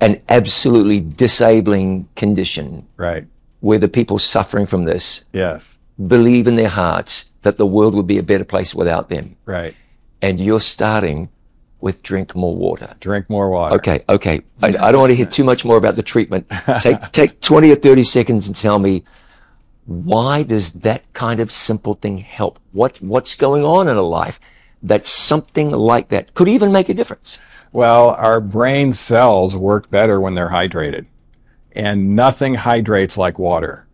an 0.00 0.20
absolutely 0.28 1.00
disabling 1.00 2.08
condition 2.14 2.86
Right. 2.96 3.24
where 3.60 3.78
the 3.78 3.88
people 3.88 4.18
suffering 4.18 4.66
from 4.66 4.84
this 4.84 5.24
Yes. 5.32 5.78
believe 6.06 6.46
in 6.46 6.56
their 6.56 6.68
hearts 6.68 7.30
that 7.42 7.56
the 7.56 7.66
world 7.66 7.94
would 7.94 8.06
be 8.06 8.18
a 8.18 8.22
better 8.22 8.44
place 8.44 8.74
without 8.74 9.08
them. 9.08 9.36
Right. 9.46 9.74
And 10.20 10.38
you're 10.38 10.60
starting 10.60 11.30
with 11.86 12.02
drink 12.02 12.34
more 12.34 12.54
water. 12.54 12.96
Drink 12.98 13.30
more 13.30 13.48
water. 13.48 13.76
Okay, 13.76 14.02
okay. 14.08 14.42
I, 14.60 14.66
I 14.66 14.90
don't 14.90 15.00
want 15.00 15.10
to 15.12 15.14
hear 15.14 15.24
too 15.24 15.44
much 15.44 15.64
more 15.64 15.76
about 15.76 15.94
the 15.94 16.02
treatment. 16.02 16.50
Take 16.80 17.00
take 17.12 17.40
twenty 17.40 17.70
or 17.70 17.76
thirty 17.76 18.02
seconds 18.02 18.48
and 18.48 18.56
tell 18.56 18.80
me 18.80 19.04
why 19.84 20.42
does 20.42 20.72
that 20.72 21.12
kind 21.12 21.38
of 21.38 21.52
simple 21.52 21.94
thing 21.94 22.16
help? 22.16 22.58
What 22.72 23.00
what's 23.00 23.36
going 23.36 23.62
on 23.62 23.86
in 23.86 23.96
a 23.96 24.02
life 24.02 24.40
that 24.82 25.06
something 25.06 25.70
like 25.70 26.08
that 26.08 26.34
could 26.34 26.48
even 26.48 26.72
make 26.72 26.88
a 26.88 26.94
difference? 26.94 27.38
Well, 27.72 28.10
our 28.10 28.40
brain 28.40 28.92
cells 28.92 29.54
work 29.54 29.88
better 29.88 30.20
when 30.20 30.34
they're 30.34 30.50
hydrated. 30.50 31.06
And 31.72 32.16
nothing 32.16 32.54
hydrates 32.54 33.16
like 33.16 33.38
water. 33.38 33.85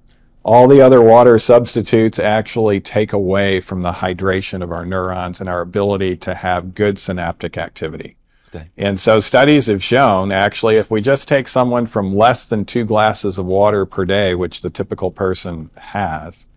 All 0.45 0.67
the 0.67 0.81
other 0.81 1.01
water 1.01 1.39
substitutes 1.39 2.19
actually 2.19 2.81
take 2.81 3.13
away 3.13 3.61
from 3.61 3.83
the 3.83 3.93
hydration 3.93 4.63
of 4.63 4.73
our 4.73 4.85
neurons 4.85 5.39
and 5.39 5.49
our 5.49 5.61
ability 5.61 6.17
to 6.19 6.35
have 6.35 6.75
good 6.75 6.99
synaptic 6.99 7.57
activity. 7.57 8.17
Okay. 8.55 8.69
And 8.77 8.99
so 8.99 9.21
studies 9.21 9.67
have 9.67 9.83
shown 9.83 10.33
actually 10.33 10.77
if 10.77 10.91
we 10.91 11.01
just 11.01 11.29
take 11.29 11.49
someone 11.49 11.87
from 11.87 12.15
less 12.15 12.45
than 12.45 12.65
two 12.65 12.85
glasses 12.85 13.39
of 13.39 13.47
water 13.47 13.87
per 13.87 14.05
day, 14.05 14.35
which 14.35 14.61
the 14.61 14.69
typical 14.69 15.11
person 15.11 15.71
has, 15.77 16.49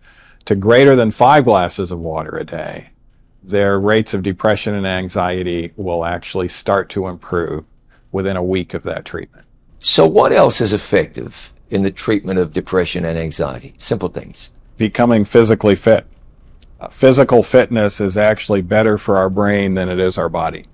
to 0.46 0.56
greater 0.56 0.96
than 0.96 1.10
five 1.10 1.44
glasses 1.44 1.90
of 1.90 1.98
water 1.98 2.36
a 2.36 2.44
day, 2.44 2.90
their 3.42 3.78
rates 3.78 4.12
of 4.12 4.22
depression 4.22 4.74
and 4.74 4.86
anxiety 4.86 5.72
will 5.76 6.04
actually 6.04 6.48
start 6.48 6.90
to 6.90 7.06
improve 7.06 7.64
within 8.10 8.36
a 8.36 8.42
week 8.42 8.74
of 8.74 8.82
that 8.82 9.04
treatment. 9.04 9.46
So 9.78 10.06
what 10.06 10.32
else 10.32 10.60
is 10.60 10.72
effective 10.72 11.52
in 11.70 11.82
the 11.82 11.90
treatment 11.90 12.38
of 12.38 12.52
depression 12.52 13.04
and 13.04 13.18
anxiety? 13.18 13.74
Simple 13.78 14.08
things. 14.08 14.50
Becoming 14.76 15.24
physically 15.24 15.74
fit. 15.74 16.06
Uh, 16.80 16.88
physical 16.88 17.42
fitness 17.42 18.00
is 18.00 18.16
actually 18.16 18.62
better 18.62 18.98
for 18.98 19.16
our 19.16 19.30
brain 19.30 19.74
than 19.74 19.88
it 19.88 19.98
is 19.98 20.18
our 20.18 20.28
body. 20.28 20.66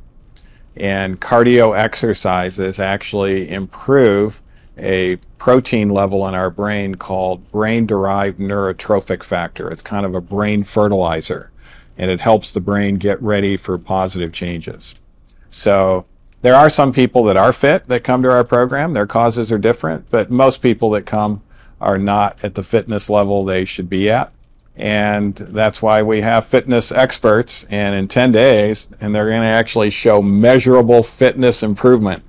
And 0.76 1.20
cardio 1.20 1.78
exercises 1.78 2.80
actually 2.80 3.50
improve 3.50 4.40
a 4.78 5.16
protein 5.38 5.90
level 5.90 6.26
in 6.26 6.34
our 6.34 6.50
brain 6.50 6.94
called 6.94 7.50
brain 7.52 7.86
derived 7.86 8.38
neurotrophic 8.38 9.22
factor. 9.22 9.70
It's 9.70 9.82
kind 9.82 10.06
of 10.06 10.14
a 10.14 10.20
brain 10.20 10.64
fertilizer 10.64 11.50
and 11.98 12.10
it 12.10 12.20
helps 12.20 12.52
the 12.52 12.60
brain 12.60 12.96
get 12.96 13.20
ready 13.22 13.56
for 13.56 13.76
positive 13.78 14.32
changes. 14.32 14.94
So 15.50 16.06
there 16.42 16.54
are 16.54 16.68
some 16.68 16.92
people 16.92 17.24
that 17.24 17.36
are 17.36 17.52
fit 17.52 17.88
that 17.88 18.04
come 18.04 18.22
to 18.22 18.30
our 18.30 18.44
program. 18.44 18.92
Their 18.92 19.06
causes 19.06 19.50
are 19.50 19.58
different, 19.58 20.10
but 20.10 20.30
most 20.30 20.60
people 20.60 20.90
that 20.90 21.06
come 21.06 21.42
are 21.80 21.98
not 21.98 22.38
at 22.42 22.54
the 22.54 22.62
fitness 22.62 23.08
level 23.08 23.44
they 23.44 23.64
should 23.64 23.88
be 23.88 24.10
at. 24.10 24.32
And 24.76 25.34
that's 25.34 25.82
why 25.82 26.02
we 26.02 26.22
have 26.22 26.46
fitness 26.46 26.90
experts, 26.90 27.66
and 27.70 27.94
in 27.94 28.08
10 28.08 28.32
days, 28.32 28.88
and 29.00 29.14
they're 29.14 29.28
going 29.28 29.42
to 29.42 29.46
actually 29.46 29.90
show 29.90 30.22
measurable 30.22 31.02
fitness 31.02 31.62
improvement 31.62 32.24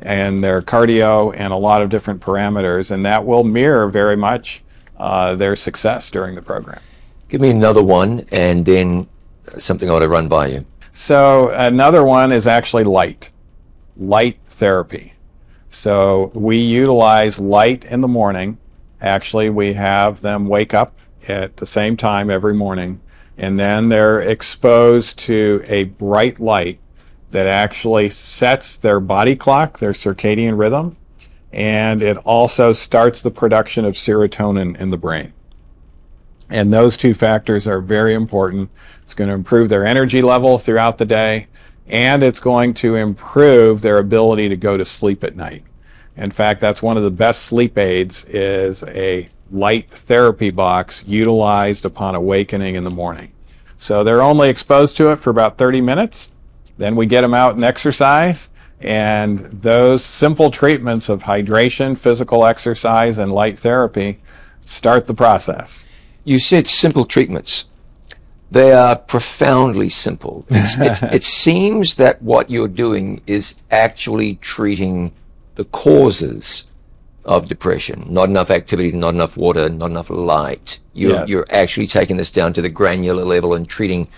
and 0.00 0.44
their 0.44 0.60
cardio 0.60 1.34
and 1.34 1.52
a 1.52 1.56
lot 1.56 1.80
of 1.80 1.88
different 1.88 2.20
parameters, 2.20 2.90
and 2.90 3.04
that 3.06 3.24
will 3.24 3.44
mirror 3.44 3.88
very 3.88 4.16
much 4.16 4.62
uh, 4.98 5.34
their 5.34 5.56
success 5.56 6.10
during 6.10 6.34
the 6.34 6.42
program. 6.42 6.80
Give 7.28 7.40
me 7.40 7.50
another 7.50 7.82
one, 7.82 8.26
and 8.30 8.64
then 8.64 9.08
something 9.56 9.88
I 9.88 9.92
want 9.92 10.02
to 10.02 10.08
run 10.08 10.28
by 10.28 10.48
you. 10.48 10.66
So 10.92 11.50
another 11.50 12.04
one 12.04 12.30
is 12.30 12.46
actually 12.46 12.84
light, 12.84 13.30
light 13.96 14.38
therapy. 14.46 15.14
So 15.68 16.30
we 16.34 16.56
utilize 16.56 17.38
light 17.38 17.84
in 17.84 18.00
the 18.00 18.08
morning. 18.08 18.58
Actually, 19.00 19.50
we 19.50 19.74
have 19.74 20.20
them 20.20 20.46
wake 20.46 20.74
up 20.74 20.96
at 21.28 21.56
the 21.56 21.66
same 21.66 21.96
time 21.96 22.30
every 22.30 22.54
morning, 22.54 23.00
and 23.36 23.58
then 23.58 23.88
they're 23.88 24.20
exposed 24.20 25.18
to 25.20 25.62
a 25.66 25.84
bright 25.84 26.40
light 26.40 26.78
that 27.30 27.46
actually 27.46 28.08
sets 28.08 28.76
their 28.76 29.00
body 29.00 29.36
clock, 29.36 29.78
their 29.78 29.92
circadian 29.92 30.58
rhythm, 30.58 30.96
and 31.52 32.02
it 32.02 32.16
also 32.18 32.72
starts 32.72 33.20
the 33.20 33.30
production 33.30 33.84
of 33.84 33.94
serotonin 33.94 34.78
in 34.78 34.90
the 34.90 34.96
brain. 34.96 35.32
And 36.48 36.72
those 36.72 36.96
two 36.96 37.12
factors 37.12 37.66
are 37.66 37.80
very 37.80 38.14
important. 38.14 38.70
It's 39.02 39.14
going 39.14 39.28
to 39.28 39.34
improve 39.34 39.68
their 39.68 39.84
energy 39.84 40.22
level 40.22 40.58
throughout 40.58 40.98
the 40.98 41.04
day, 41.04 41.48
and 41.88 42.22
it's 42.22 42.40
going 42.40 42.74
to 42.74 42.96
improve 42.96 43.82
their 43.82 43.98
ability 43.98 44.48
to 44.48 44.56
go 44.56 44.76
to 44.76 44.84
sleep 44.84 45.22
at 45.22 45.36
night. 45.36 45.62
In 46.16 46.30
fact, 46.30 46.60
that's 46.60 46.82
one 46.82 46.96
of 46.96 47.02
the 47.02 47.10
best 47.10 47.42
sleep 47.42 47.76
aids 47.78 48.24
is 48.24 48.82
a 48.84 49.28
light 49.50 49.90
therapy 49.90 50.50
box 50.50 51.04
utilized 51.06 51.84
upon 51.84 52.14
awakening 52.14 52.74
in 52.74 52.84
the 52.84 52.90
morning. 52.90 53.32
So 53.78 54.02
they're 54.02 54.22
only 54.22 54.48
exposed 54.48 54.96
to 54.96 55.10
it 55.10 55.16
for 55.16 55.30
about 55.30 55.58
30 55.58 55.80
minutes. 55.80 56.30
Then 56.78 56.96
we 56.96 57.06
get 57.06 57.22
them 57.22 57.34
out 57.34 57.54
and 57.54 57.64
exercise. 57.64 58.48
And 58.80 59.38
those 59.62 60.04
simple 60.04 60.50
treatments 60.50 61.08
of 61.08 61.22
hydration, 61.22 61.96
physical 61.96 62.44
exercise, 62.44 63.18
and 63.18 63.32
light 63.32 63.58
therapy 63.58 64.20
start 64.64 65.06
the 65.06 65.14
process. 65.14 65.86
You 66.24 66.38
said 66.38 66.66
simple 66.66 67.04
treatments. 67.04 67.66
They 68.50 68.72
are 68.72 68.96
profoundly 68.96 69.88
simple. 69.88 70.46
It's, 70.48 70.78
it's, 70.80 71.02
it 71.02 71.24
seems 71.24 71.96
that 71.96 72.22
what 72.22 72.50
you're 72.50 72.68
doing 72.68 73.22
is 73.26 73.56
actually 73.70 74.36
treating 74.36 75.12
the 75.56 75.64
causes 75.64 76.64
of 77.24 77.48
depression. 77.48 78.06
Not 78.08 78.28
enough 78.28 78.50
activity, 78.50 78.92
not 78.92 79.14
enough 79.14 79.36
water, 79.36 79.68
not 79.68 79.90
enough 79.90 80.10
light. 80.10 80.78
You're, 80.94 81.10
Yes. 81.10 81.28
you're 81.28 81.46
actually 81.50 81.88
taking 81.88 82.16
this 82.16 82.30
down 82.30 82.52
to 82.54 82.62
the 82.62 82.68
granular 82.68 83.24
level 83.24 83.52
and 83.54 83.68
treating 83.68 84.08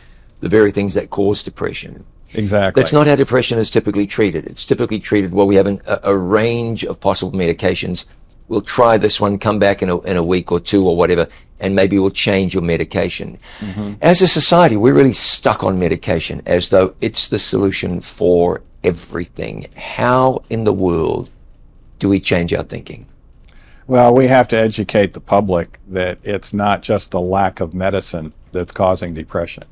the 0.41 0.49
very 0.49 0.71
things 0.71 0.95
that 0.95 1.11
cause 1.11 1.43
depression. 1.43 2.05
Exactly. 2.35 2.81
That's 2.83 2.93
not 2.93 3.07
how 3.07 3.17
depression 3.17 3.59
is 3.59 3.71
typically 3.71 4.07
treated. 4.07 4.47
It's 4.47 4.65
typically 4.67 5.01
treated 5.01 5.33
well. 5.33 5.47
We 5.47 5.55
have 5.57 5.67
an, 5.67 5.81
a, 5.87 6.01
a 6.05 6.17
range 6.17 6.85
of 6.85 7.01
possible 7.01 7.33
medications. 7.33 8.05
We'll 8.49 8.63
try 8.63 8.97
this 8.97 9.21
one, 9.21 9.39
come 9.39 9.59
back 9.59 9.83
in 9.83 9.91
a, 9.91 10.01
in 10.01 10.17
a 10.17 10.23
week 10.23 10.51
or 10.51 10.59
two 10.61 10.87
or 10.87 10.97
whatever, 10.97 11.29
and 11.61 11.75
maybe 11.75 11.99
we'll 11.99 12.11
change 12.11 12.55
your 12.55 12.63
medication. 12.63 13.39
As 14.01 14.23
a 14.23 14.29
society, 14.29 14.77
we're 14.77 14.95
really 14.95 15.13
stuck 15.13 15.63
on 15.65 15.79
medication 15.79 16.43
as 16.47 16.69
though 16.71 16.95
it's 17.01 17.29
the 17.29 17.39
solution 17.39 18.01
for 18.01 18.63
everything. 18.85 19.67
How 19.77 20.43
in 20.49 20.65
the 20.65 20.73
world 20.73 21.31
do 21.99 22.09
we 22.09 22.21
change 22.21 22.55
our 22.55 22.63
thinking? 22.63 23.07
Well, 23.87 24.15
we 24.15 24.29
have 24.29 24.49
to 24.49 24.57
educate 24.57 25.15
the 25.15 25.21
public 25.21 25.79
that 25.89 26.19
it's 26.23 26.53
not 26.53 26.83
just 26.83 27.11
the 27.11 27.21
lack 27.21 27.61
of 27.61 27.75
medicine 27.75 28.33
that's 28.53 28.73
causing 28.73 29.15
depression. 29.15 29.65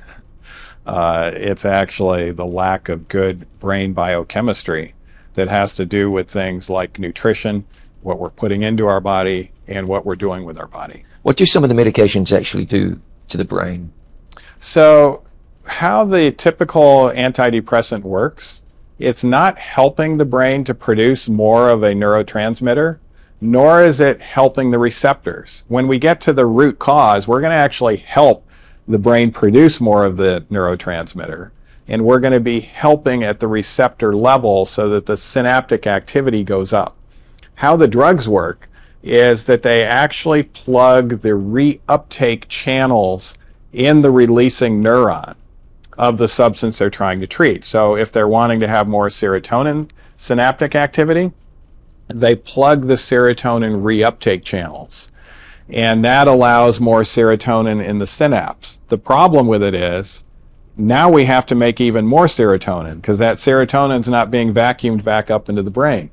Uh, 0.86 1.30
it's 1.34 1.64
actually 1.64 2.30
the 2.30 2.46
lack 2.46 2.88
of 2.88 3.08
good 3.08 3.46
brain 3.60 3.92
biochemistry 3.92 4.94
that 5.34 5.48
has 5.48 5.74
to 5.74 5.84
do 5.84 6.10
with 6.10 6.30
things 6.30 6.70
like 6.70 6.98
nutrition, 6.98 7.66
what 8.06 8.20
we're 8.20 8.30
putting 8.30 8.62
into 8.62 8.86
our 8.86 9.00
body, 9.00 9.50
and 9.66 9.88
what 9.88 10.06
we're 10.06 10.14
doing 10.14 10.44
with 10.44 10.60
our 10.60 10.68
body. 10.68 11.04
What 11.22 11.36
do 11.36 11.44
some 11.44 11.64
of 11.64 11.68
the 11.68 11.74
medications 11.74 12.34
actually 12.34 12.64
do 12.64 13.00
to 13.28 13.36
the 13.36 13.44
brain? 13.44 13.92
So, 14.60 15.24
how 15.64 16.04
the 16.04 16.30
typical 16.30 17.08
antidepressant 17.08 18.02
works, 18.02 18.62
it's 19.00 19.24
not 19.24 19.58
helping 19.58 20.16
the 20.16 20.24
brain 20.24 20.62
to 20.64 20.74
produce 20.74 21.28
more 21.28 21.68
of 21.68 21.82
a 21.82 21.92
neurotransmitter, 21.92 22.98
nor 23.40 23.82
is 23.82 23.98
it 23.98 24.22
helping 24.22 24.70
the 24.70 24.78
receptors. 24.78 25.64
When 25.66 25.88
we 25.88 25.98
get 25.98 26.20
to 26.22 26.32
the 26.32 26.46
root 26.46 26.78
cause, 26.78 27.26
we're 27.26 27.40
going 27.40 27.50
to 27.50 27.56
actually 27.56 27.96
help 27.96 28.46
the 28.86 28.98
brain 28.98 29.32
produce 29.32 29.80
more 29.80 30.04
of 30.04 30.16
the 30.16 30.46
neurotransmitter. 30.48 31.50
And 31.88 32.04
we're 32.04 32.20
going 32.20 32.32
to 32.32 32.40
be 32.40 32.60
helping 32.60 33.24
at 33.24 33.40
the 33.40 33.48
receptor 33.48 34.14
level 34.14 34.64
so 34.64 34.88
that 34.90 35.06
the 35.06 35.16
synaptic 35.16 35.86
activity 35.86 36.44
goes 36.44 36.72
up. 36.72 36.95
How 37.56 37.76
the 37.76 37.88
drugs 37.88 38.28
work 38.28 38.68
is 39.02 39.46
that 39.46 39.62
they 39.62 39.84
actually 39.84 40.42
plug 40.42 41.22
the 41.22 41.30
reuptake 41.30 42.48
channels 42.48 43.34
in 43.72 44.02
the 44.02 44.10
releasing 44.10 44.82
neuron 44.82 45.34
of 45.96 46.18
the 46.18 46.28
substance 46.28 46.78
they're 46.78 46.90
trying 46.90 47.20
to 47.20 47.26
treat. 47.26 47.64
So 47.64 47.96
if 47.96 48.12
they're 48.12 48.28
wanting 48.28 48.60
to 48.60 48.68
have 48.68 48.88
more 48.88 49.08
serotonin 49.08 49.90
synaptic 50.16 50.74
activity, 50.74 51.32
they 52.08 52.34
plug 52.34 52.86
the 52.86 52.94
serotonin 52.94 53.82
reuptake 53.82 54.44
channels. 54.44 55.10
And 55.68 56.04
that 56.04 56.28
allows 56.28 56.80
more 56.80 57.02
serotonin 57.02 57.84
in 57.84 57.98
the 57.98 58.06
synapse. 58.06 58.78
The 58.88 58.98
problem 58.98 59.46
with 59.46 59.62
it 59.62 59.74
is 59.74 60.24
now 60.76 61.10
we 61.10 61.24
have 61.24 61.46
to 61.46 61.54
make 61.54 61.80
even 61.80 62.06
more 62.06 62.26
serotonin 62.26 62.96
because 62.96 63.18
that 63.18 63.38
serotonin's 63.38 64.08
not 64.08 64.30
being 64.30 64.52
vacuumed 64.52 65.02
back 65.02 65.30
up 65.30 65.48
into 65.48 65.62
the 65.62 65.70
brain. 65.70 66.10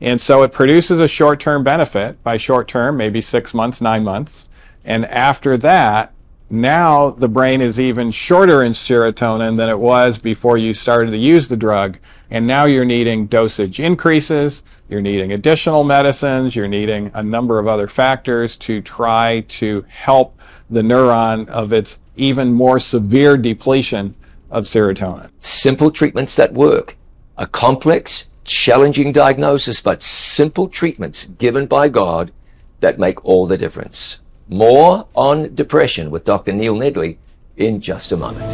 And 0.00 0.20
so 0.20 0.42
it 0.42 0.52
produces 0.52 0.98
a 0.98 1.08
short 1.08 1.40
term 1.40 1.62
benefit. 1.62 2.22
By 2.22 2.36
short 2.36 2.68
term, 2.68 2.96
maybe 2.96 3.20
six 3.20 3.52
months, 3.52 3.80
nine 3.80 4.04
months. 4.04 4.48
And 4.84 5.04
after 5.06 5.56
that, 5.58 6.12
now 6.48 7.10
the 7.10 7.28
brain 7.28 7.60
is 7.60 7.78
even 7.78 8.10
shorter 8.10 8.62
in 8.62 8.72
serotonin 8.72 9.56
than 9.56 9.68
it 9.68 9.78
was 9.78 10.18
before 10.18 10.58
you 10.58 10.74
started 10.74 11.12
to 11.12 11.16
use 11.16 11.46
the 11.46 11.56
drug. 11.56 11.98
And 12.28 12.46
now 12.46 12.64
you're 12.64 12.84
needing 12.84 13.26
dosage 13.26 13.78
increases, 13.78 14.64
you're 14.88 15.00
needing 15.00 15.32
additional 15.32 15.84
medicines, 15.84 16.56
you're 16.56 16.68
needing 16.68 17.10
a 17.14 17.22
number 17.22 17.58
of 17.58 17.68
other 17.68 17.86
factors 17.86 18.56
to 18.58 18.80
try 18.80 19.44
to 19.48 19.84
help 19.88 20.38
the 20.68 20.82
neuron 20.82 21.48
of 21.48 21.72
its 21.72 21.98
even 22.16 22.52
more 22.52 22.80
severe 22.80 23.36
depletion 23.36 24.14
of 24.50 24.64
serotonin. 24.64 25.30
simple 25.40 25.90
treatments 25.90 26.34
that 26.36 26.52
work. 26.52 26.96
A 27.36 27.46
complex, 27.46 28.29
challenging 28.44 29.12
diagnosis, 29.12 29.80
but 29.80 30.02
simple 30.02 30.68
treatments 30.68 31.24
given 31.24 31.66
by 31.66 31.88
God 31.88 32.32
that 32.80 32.98
make 32.98 33.24
all 33.24 33.46
the 33.46 33.58
difference. 33.58 34.20
More 34.48 35.06
on 35.14 35.54
depression 35.54 36.10
with 36.10 36.24
Dr. 36.24 36.52
Neil 36.52 36.74
Nedley 36.74 37.18
in 37.56 37.80
just 37.80 38.12
a 38.12 38.16
moment. 38.16 38.50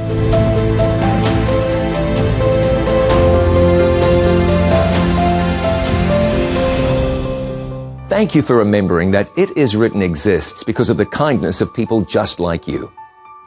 Thank 8.09 8.35
you 8.35 8.41
for 8.41 8.57
remembering 8.57 9.11
that 9.11 9.31
It 9.37 9.57
Is 9.59 9.77
Written 9.77 10.01
exists 10.01 10.63
because 10.63 10.89
of 10.89 10.97
the 10.97 11.05
kindness 11.05 11.61
of 11.61 11.75
people 11.75 12.01
just 12.01 12.41
like 12.41 12.67
you. 12.67 12.91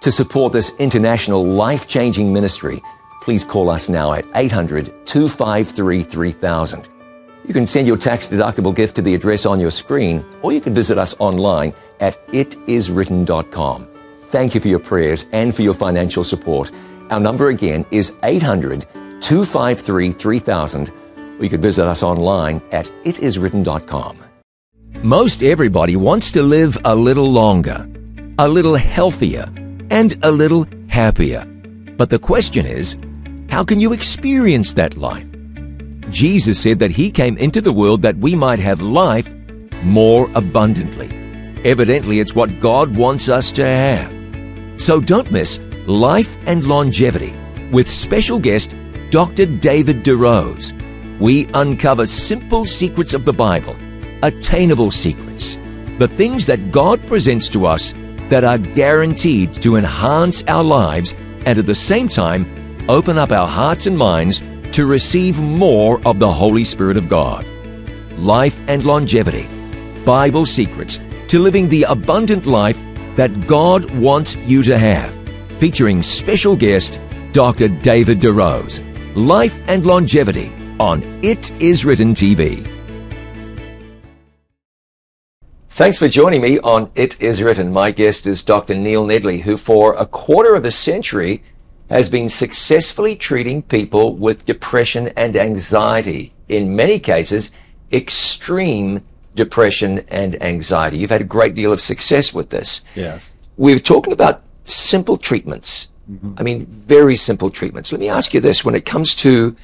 To 0.01 0.11
support 0.11 0.53
this 0.53 0.75
international 0.77 1.43
life 1.43 1.87
changing 1.87 2.31
ministry, 2.31 2.81
please 3.29 3.45
call 3.45 3.69
us 3.69 3.89
now 3.89 4.11
at 4.11 4.25
800 4.33 5.05
253 5.05 6.01
3000. 6.01 6.89
You 7.47 7.53
can 7.53 7.67
send 7.67 7.85
your 7.85 7.95
tax 7.95 8.27
deductible 8.27 8.73
gift 8.73 8.95
to 8.95 9.03
the 9.03 9.13
address 9.13 9.45
on 9.45 9.59
your 9.59 9.69
screen, 9.69 10.25
or 10.41 10.51
you 10.51 10.59
can 10.59 10.73
visit 10.73 10.97
us 10.97 11.13
online 11.19 11.75
at 11.99 12.17
itiswritten.com. 12.29 13.87
Thank 14.33 14.55
you 14.55 14.61
for 14.61 14.67
your 14.67 14.79
prayers 14.79 15.27
and 15.31 15.55
for 15.55 15.61
your 15.61 15.75
financial 15.75 16.23
support. 16.23 16.71
Our 17.11 17.19
number 17.19 17.49
again 17.49 17.85
is 17.91 18.15
800 18.23 18.87
253 19.21 20.11
3000, 20.11 20.89
or 21.37 21.43
you 21.43 21.49
could 21.49 21.61
visit 21.61 21.85
us 21.85 22.01
online 22.01 22.63
at 22.71 22.87
itiswritten.com. 23.05 24.17
Most 25.03 25.43
everybody 25.43 25.95
wants 25.95 26.31
to 26.31 26.41
live 26.41 26.79
a 26.83 26.95
little 26.95 27.31
longer, 27.31 27.87
a 28.39 28.47
little 28.47 28.75
healthier, 28.75 29.45
and 29.91 30.17
a 30.23 30.31
little 30.31 30.65
happier. 30.87 31.45
But 31.95 32.09
the 32.09 32.17
question 32.17 32.65
is, 32.65 32.97
how 33.49 33.63
can 33.63 33.79
you 33.79 33.93
experience 33.93 34.73
that 34.73 34.95
life? 34.97 35.27
Jesus 36.11 36.59
said 36.61 36.79
that 36.79 36.91
He 36.91 37.11
came 37.11 37.37
into 37.37 37.61
the 37.61 37.73
world 37.73 38.01
that 38.03 38.17
we 38.17 38.35
might 38.35 38.59
have 38.59 38.81
life 38.81 39.27
more 39.83 40.29
abundantly. 40.35 41.07
Evidently, 41.65 42.19
it's 42.19 42.35
what 42.35 42.59
God 42.59 42.95
wants 42.95 43.27
us 43.29 43.51
to 43.53 43.65
have. 43.65 44.13
So 44.81 45.01
don't 45.01 45.31
miss 45.31 45.59
Life 45.87 46.37
and 46.47 46.63
Longevity 46.63 47.35
with 47.71 47.89
special 47.89 48.39
guest 48.39 48.75
Dr. 49.09 49.45
David 49.45 50.03
DeRose. 50.03 50.73
We 51.19 51.47
uncover 51.53 52.07
simple 52.07 52.65
secrets 52.65 53.13
of 53.13 53.25
the 53.25 53.33
Bible, 53.33 53.75
attainable 54.23 54.91
secrets, 54.91 55.57
the 55.97 56.07
things 56.07 56.45
that 56.45 56.71
God 56.71 57.05
presents 57.07 57.49
to 57.49 57.65
us 57.65 57.93
that 58.29 58.43
are 58.43 58.57
guaranteed 58.57 59.53
to 59.61 59.75
enhance 59.75 60.43
our 60.47 60.63
lives 60.63 61.13
and 61.45 61.59
at 61.59 61.65
the 61.65 61.75
same 61.75 62.07
time 62.07 62.45
open 62.89 63.19
up 63.19 63.31
our 63.31 63.47
hearts 63.47 63.85
and 63.85 63.95
minds 63.95 64.41
to 64.71 64.87
receive 64.87 65.41
more 65.41 66.01
of 66.07 66.17
the 66.17 66.33
Holy 66.33 66.63
Spirit 66.63 66.97
of 66.97 67.07
God. 67.07 67.45
Life 68.17 68.61
and 68.67 68.83
longevity, 68.83 69.47
Bible 70.03 70.45
secrets 70.45 70.99
to 71.27 71.39
living 71.39 71.69
the 71.69 71.83
abundant 71.83 72.47
life 72.47 72.81
that 73.15 73.45
God 73.45 73.89
wants 73.91 74.35
you 74.37 74.63
to 74.63 74.77
have. 74.77 75.15
Featuring 75.59 76.01
special 76.01 76.55
guest 76.55 76.99
Dr. 77.31 77.67
David 77.67 78.19
DeRose. 78.19 78.81
Life 79.15 79.61
and 79.67 79.85
longevity 79.85 80.51
on 80.79 81.03
It 81.23 81.51
Is 81.61 81.85
Written 81.85 82.15
TV. 82.15 82.67
Thanks 85.69 85.99
for 85.99 86.07
joining 86.07 86.41
me 86.41 86.59
on 86.59 86.89
It 86.95 87.21
Is 87.21 87.43
Written. 87.43 87.71
My 87.71 87.91
guest 87.91 88.25
is 88.25 88.43
Dr. 88.43 88.73
Neil 88.73 89.05
Nedley, 89.05 89.41
who 89.41 89.57
for 89.57 89.93
a 89.93 90.05
quarter 90.07 90.55
of 90.55 90.65
a 90.65 90.71
century 90.71 91.43
has 91.89 92.09
been 92.09 92.29
successfully 92.29 93.15
treating 93.15 93.61
people 93.61 94.15
with 94.15 94.45
depression 94.45 95.09
and 95.17 95.35
anxiety. 95.35 96.33
In 96.47 96.75
many 96.75 96.99
cases, 96.99 97.51
extreme 97.91 99.03
depression 99.35 99.99
and 100.09 100.41
anxiety. 100.43 100.97
You've 100.97 101.09
had 101.09 101.21
a 101.21 101.25
great 101.25 101.55
deal 101.55 101.73
of 101.73 101.81
success 101.81 102.33
with 102.33 102.49
this. 102.49 102.81
Yes. 102.95 103.35
We're 103.57 103.79
talking 103.79 104.13
about 104.13 104.43
simple 104.65 105.17
treatments. 105.17 105.91
Mm-hmm. 106.11 106.33
I 106.37 106.43
mean, 106.43 106.65
very 106.65 107.15
simple 107.15 107.49
treatments. 107.49 107.91
Let 107.91 108.01
me 108.01 108.09
ask 108.09 108.33
you 108.33 108.39
this 108.39 108.63
when 108.63 108.75
it 108.75 108.85
comes 108.85 109.15
to 109.15 109.55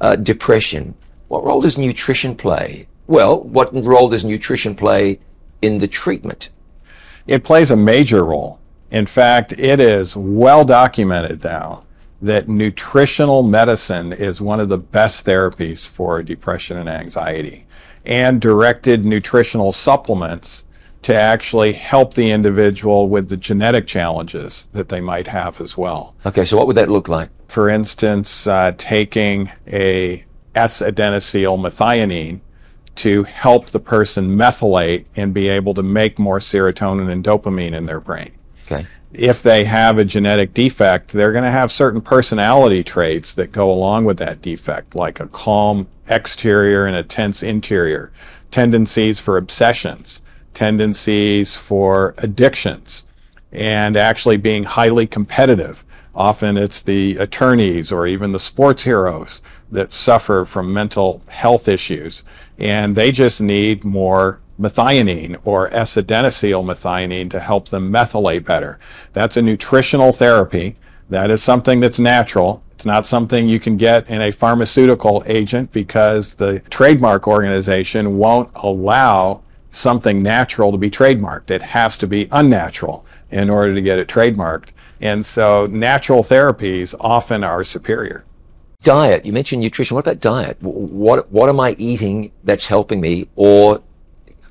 uh, 0.00 0.16
depression, 0.16 0.94
what 1.28 1.44
role 1.44 1.60
does 1.60 1.76
nutrition 1.76 2.34
play? 2.34 2.88
Well, 3.06 3.40
what 3.40 3.74
role 3.74 4.08
does 4.08 4.24
nutrition 4.24 4.74
play 4.74 5.20
in 5.62 5.78
the 5.78 5.88
treatment? 5.88 6.50
It 7.26 7.44
plays 7.44 7.70
a 7.70 7.76
major 7.76 8.24
role. 8.24 8.58
In 8.90 9.06
fact, 9.06 9.52
it 9.52 9.80
is 9.80 10.16
well 10.16 10.64
documented 10.64 11.44
now 11.44 11.84
that 12.20 12.48
nutritional 12.48 13.42
medicine 13.42 14.12
is 14.12 14.40
one 14.40 14.60
of 14.60 14.68
the 14.68 14.78
best 14.78 15.24
therapies 15.24 15.86
for 15.86 16.22
depression 16.22 16.76
and 16.76 16.88
anxiety. 16.88 17.66
And 18.04 18.40
directed 18.40 19.04
nutritional 19.04 19.72
supplements 19.72 20.64
to 21.02 21.14
actually 21.14 21.74
help 21.74 22.14
the 22.14 22.30
individual 22.30 23.08
with 23.08 23.28
the 23.28 23.36
genetic 23.36 23.86
challenges 23.86 24.66
that 24.72 24.88
they 24.88 25.00
might 25.00 25.28
have 25.28 25.60
as 25.60 25.76
well. 25.76 26.14
Okay, 26.26 26.44
so 26.44 26.56
what 26.56 26.66
would 26.66 26.76
that 26.76 26.88
look 26.88 27.08
like? 27.08 27.30
For 27.46 27.68
instance, 27.68 28.46
uh, 28.46 28.72
taking 28.76 29.52
a 29.66 30.24
S-adenosyl 30.54 31.56
methionine 31.58 32.40
to 32.96 33.22
help 33.22 33.66
the 33.66 33.78
person 33.78 34.36
methylate 34.36 35.04
and 35.14 35.32
be 35.32 35.48
able 35.48 35.72
to 35.74 35.82
make 35.84 36.18
more 36.18 36.40
serotonin 36.40 37.10
and 37.10 37.22
dopamine 37.22 37.74
in 37.74 37.86
their 37.86 38.00
brain. 38.00 38.32
Okay. 38.70 38.86
If 39.12 39.42
they 39.42 39.64
have 39.64 39.96
a 39.96 40.04
genetic 40.04 40.52
defect, 40.52 41.12
they're 41.12 41.32
going 41.32 41.44
to 41.44 41.50
have 41.50 41.72
certain 41.72 42.02
personality 42.02 42.84
traits 42.84 43.32
that 43.34 43.52
go 43.52 43.70
along 43.70 44.04
with 44.04 44.18
that 44.18 44.42
defect, 44.42 44.94
like 44.94 45.18
a 45.18 45.28
calm 45.28 45.88
exterior 46.06 46.86
and 46.86 46.94
a 46.94 47.02
tense 47.02 47.42
interior, 47.42 48.12
tendencies 48.50 49.18
for 49.18 49.38
obsessions, 49.38 50.20
tendencies 50.52 51.54
for 51.54 52.14
addictions, 52.18 53.04
and 53.50 53.96
actually 53.96 54.36
being 54.36 54.64
highly 54.64 55.06
competitive. 55.06 55.84
Often 56.14 56.58
it's 56.58 56.82
the 56.82 57.16
attorneys 57.16 57.90
or 57.90 58.06
even 58.06 58.32
the 58.32 58.40
sports 58.40 58.82
heroes 58.82 59.40
that 59.70 59.92
suffer 59.92 60.44
from 60.44 60.72
mental 60.72 61.22
health 61.28 61.66
issues, 61.66 62.24
and 62.58 62.94
they 62.94 63.10
just 63.10 63.40
need 63.40 63.84
more 63.84 64.40
methionine 64.60 65.38
or 65.44 65.72
S-adenosyl 65.74 66.64
methionine 66.64 67.30
to 67.30 67.40
help 67.40 67.68
them 67.68 67.92
methylate 67.92 68.44
better. 68.44 68.78
That's 69.12 69.36
a 69.36 69.42
nutritional 69.42 70.12
therapy. 70.12 70.76
That 71.10 71.30
is 71.30 71.42
something 71.42 71.80
that's 71.80 71.98
natural. 71.98 72.62
It's 72.74 72.84
not 72.84 73.06
something 73.06 73.48
you 73.48 73.60
can 73.60 73.76
get 73.76 74.08
in 74.08 74.22
a 74.22 74.30
pharmaceutical 74.30 75.22
agent 75.26 75.72
because 75.72 76.34
the 76.34 76.60
trademark 76.70 77.26
organization 77.26 78.18
won't 78.18 78.50
allow 78.56 79.42
something 79.70 80.22
natural 80.22 80.72
to 80.72 80.78
be 80.78 80.90
trademarked. 80.90 81.50
It 81.50 81.62
has 81.62 81.98
to 81.98 82.06
be 82.06 82.28
unnatural 82.30 83.04
in 83.30 83.50
order 83.50 83.74
to 83.74 83.80
get 83.80 83.98
it 83.98 84.08
trademarked. 84.08 84.68
And 85.00 85.24
so 85.24 85.66
natural 85.66 86.22
therapies 86.22 86.94
often 87.00 87.44
are 87.44 87.64
superior. 87.64 88.24
Diet. 88.82 89.26
You 89.26 89.32
mentioned 89.32 89.62
nutrition. 89.62 89.96
What 89.96 90.06
about 90.06 90.20
diet? 90.20 90.56
What 90.60 91.30
what 91.32 91.48
am 91.48 91.58
I 91.58 91.74
eating 91.78 92.30
that's 92.44 92.66
helping 92.66 93.00
me 93.00 93.28
or 93.34 93.82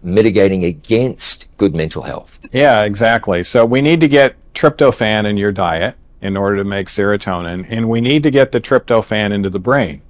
mitigating 0.07 0.63
against 0.63 1.47
good 1.57 1.75
mental 1.75 2.03
health? 2.03 2.39
Yeah, 2.51 2.83
exactly. 2.83 3.43
So 3.43 3.65
we 3.65 3.81
need 3.81 3.99
to 4.01 4.07
get 4.07 4.35
tryptophan 4.53 5.25
in 5.25 5.37
your 5.37 5.51
diet 5.51 5.95
in 6.21 6.35
order 6.35 6.57
to 6.57 6.63
make 6.63 6.87
serotonin, 6.87 7.65
and 7.69 7.89
we 7.89 8.01
need 8.01 8.23
to 8.23 8.31
get 8.31 8.51
the 8.51 8.61
tryptophan 8.61 9.31
into 9.31 9.49
the 9.49 9.59
brain. 9.59 10.01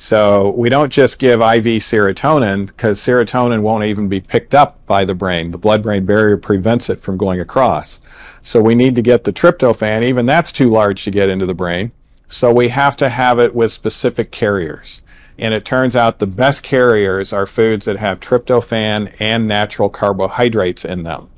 So 0.00 0.50
we 0.50 0.68
don't 0.68 0.92
just 0.92 1.18
give 1.18 1.40
IV 1.40 1.82
serotonin 1.82 2.66
because 2.66 3.00
serotonin 3.00 3.62
won't 3.62 3.82
even 3.82 4.08
be 4.08 4.20
picked 4.20 4.54
up 4.54 4.86
by 4.86 5.04
the 5.04 5.14
brain. 5.14 5.50
The 5.50 5.58
blood 5.58 5.82
brain 5.82 6.06
barrier 6.06 6.36
prevents 6.36 6.88
it 6.88 7.00
from 7.00 7.16
going 7.16 7.40
across. 7.40 8.00
So 8.42 8.60
we 8.60 8.76
need 8.76 8.94
to 8.94 9.02
get 9.02 9.24
the 9.24 9.32
tryptophan, 9.32 10.04
even 10.04 10.24
that's 10.24 10.52
too 10.52 10.70
large 10.70 11.02
to 11.02 11.10
get 11.10 11.28
into 11.28 11.46
the 11.46 11.54
brain. 11.54 11.90
So 12.28 12.52
we 12.52 12.68
have 12.68 12.96
to 12.98 13.08
have 13.08 13.40
it 13.40 13.54
with 13.56 13.72
specific 13.72 14.30
carriers. 14.30 15.02
And 15.38 15.54
it 15.54 15.64
turns 15.64 15.94
out 15.94 16.18
the 16.18 16.26
best 16.26 16.62
carriers 16.62 17.32
are 17.32 17.46
foods 17.46 17.84
that 17.84 17.98
have 17.98 18.20
tryptophan 18.20 19.14
and 19.20 19.46
natural 19.46 19.88
carbohydrates 19.88 20.84
in 20.84 21.04
them. 21.04 21.30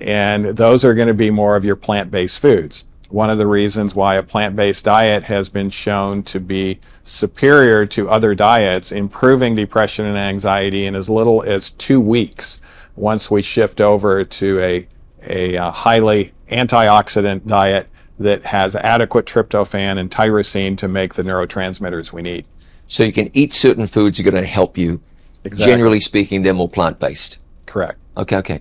And 0.00 0.56
those 0.56 0.84
are 0.84 0.94
going 0.94 1.08
to 1.08 1.14
be 1.14 1.30
more 1.30 1.56
of 1.56 1.64
your 1.64 1.76
plant 1.76 2.10
based 2.10 2.38
foods 2.38 2.84
one 3.08 3.30
of 3.30 3.38
the 3.38 3.46
reasons 3.46 3.94
why 3.94 4.16
a 4.16 4.22
plant-based 4.22 4.84
diet 4.84 5.24
has 5.24 5.48
been 5.48 5.70
shown 5.70 6.22
to 6.24 6.40
be 6.40 6.80
superior 7.04 7.86
to 7.86 8.10
other 8.10 8.34
diets, 8.34 8.90
improving 8.90 9.54
depression 9.54 10.04
and 10.06 10.18
anxiety 10.18 10.86
in 10.86 10.94
as 10.94 11.08
little 11.08 11.42
as 11.42 11.70
two 11.72 12.00
weeks 12.00 12.60
once 12.96 13.30
we 13.30 13.42
shift 13.42 13.80
over 13.80 14.24
to 14.24 14.60
a, 14.60 14.88
a, 15.22 15.54
a 15.54 15.70
highly 15.70 16.32
antioxidant 16.50 17.46
diet 17.46 17.88
that 18.18 18.44
has 18.46 18.74
adequate 18.76 19.26
tryptophan 19.26 19.98
and 19.98 20.10
tyrosine 20.10 20.76
to 20.76 20.88
make 20.88 21.14
the 21.14 21.22
neurotransmitters 21.22 22.12
we 22.12 22.22
need. 22.22 22.44
So 22.86 23.02
you 23.02 23.12
can 23.12 23.30
eat 23.32 23.52
certain 23.52 23.86
foods 23.86 24.18
that 24.18 24.26
are 24.26 24.30
going 24.30 24.42
to 24.42 24.48
help 24.48 24.78
you. 24.78 25.00
Exactly. 25.44 25.72
Generally 25.72 26.00
speaking, 26.00 26.42
they're 26.42 26.54
more 26.54 26.68
plant-based. 26.68 27.38
Correct. 27.66 27.98
Okay, 28.16 28.36
okay. 28.36 28.60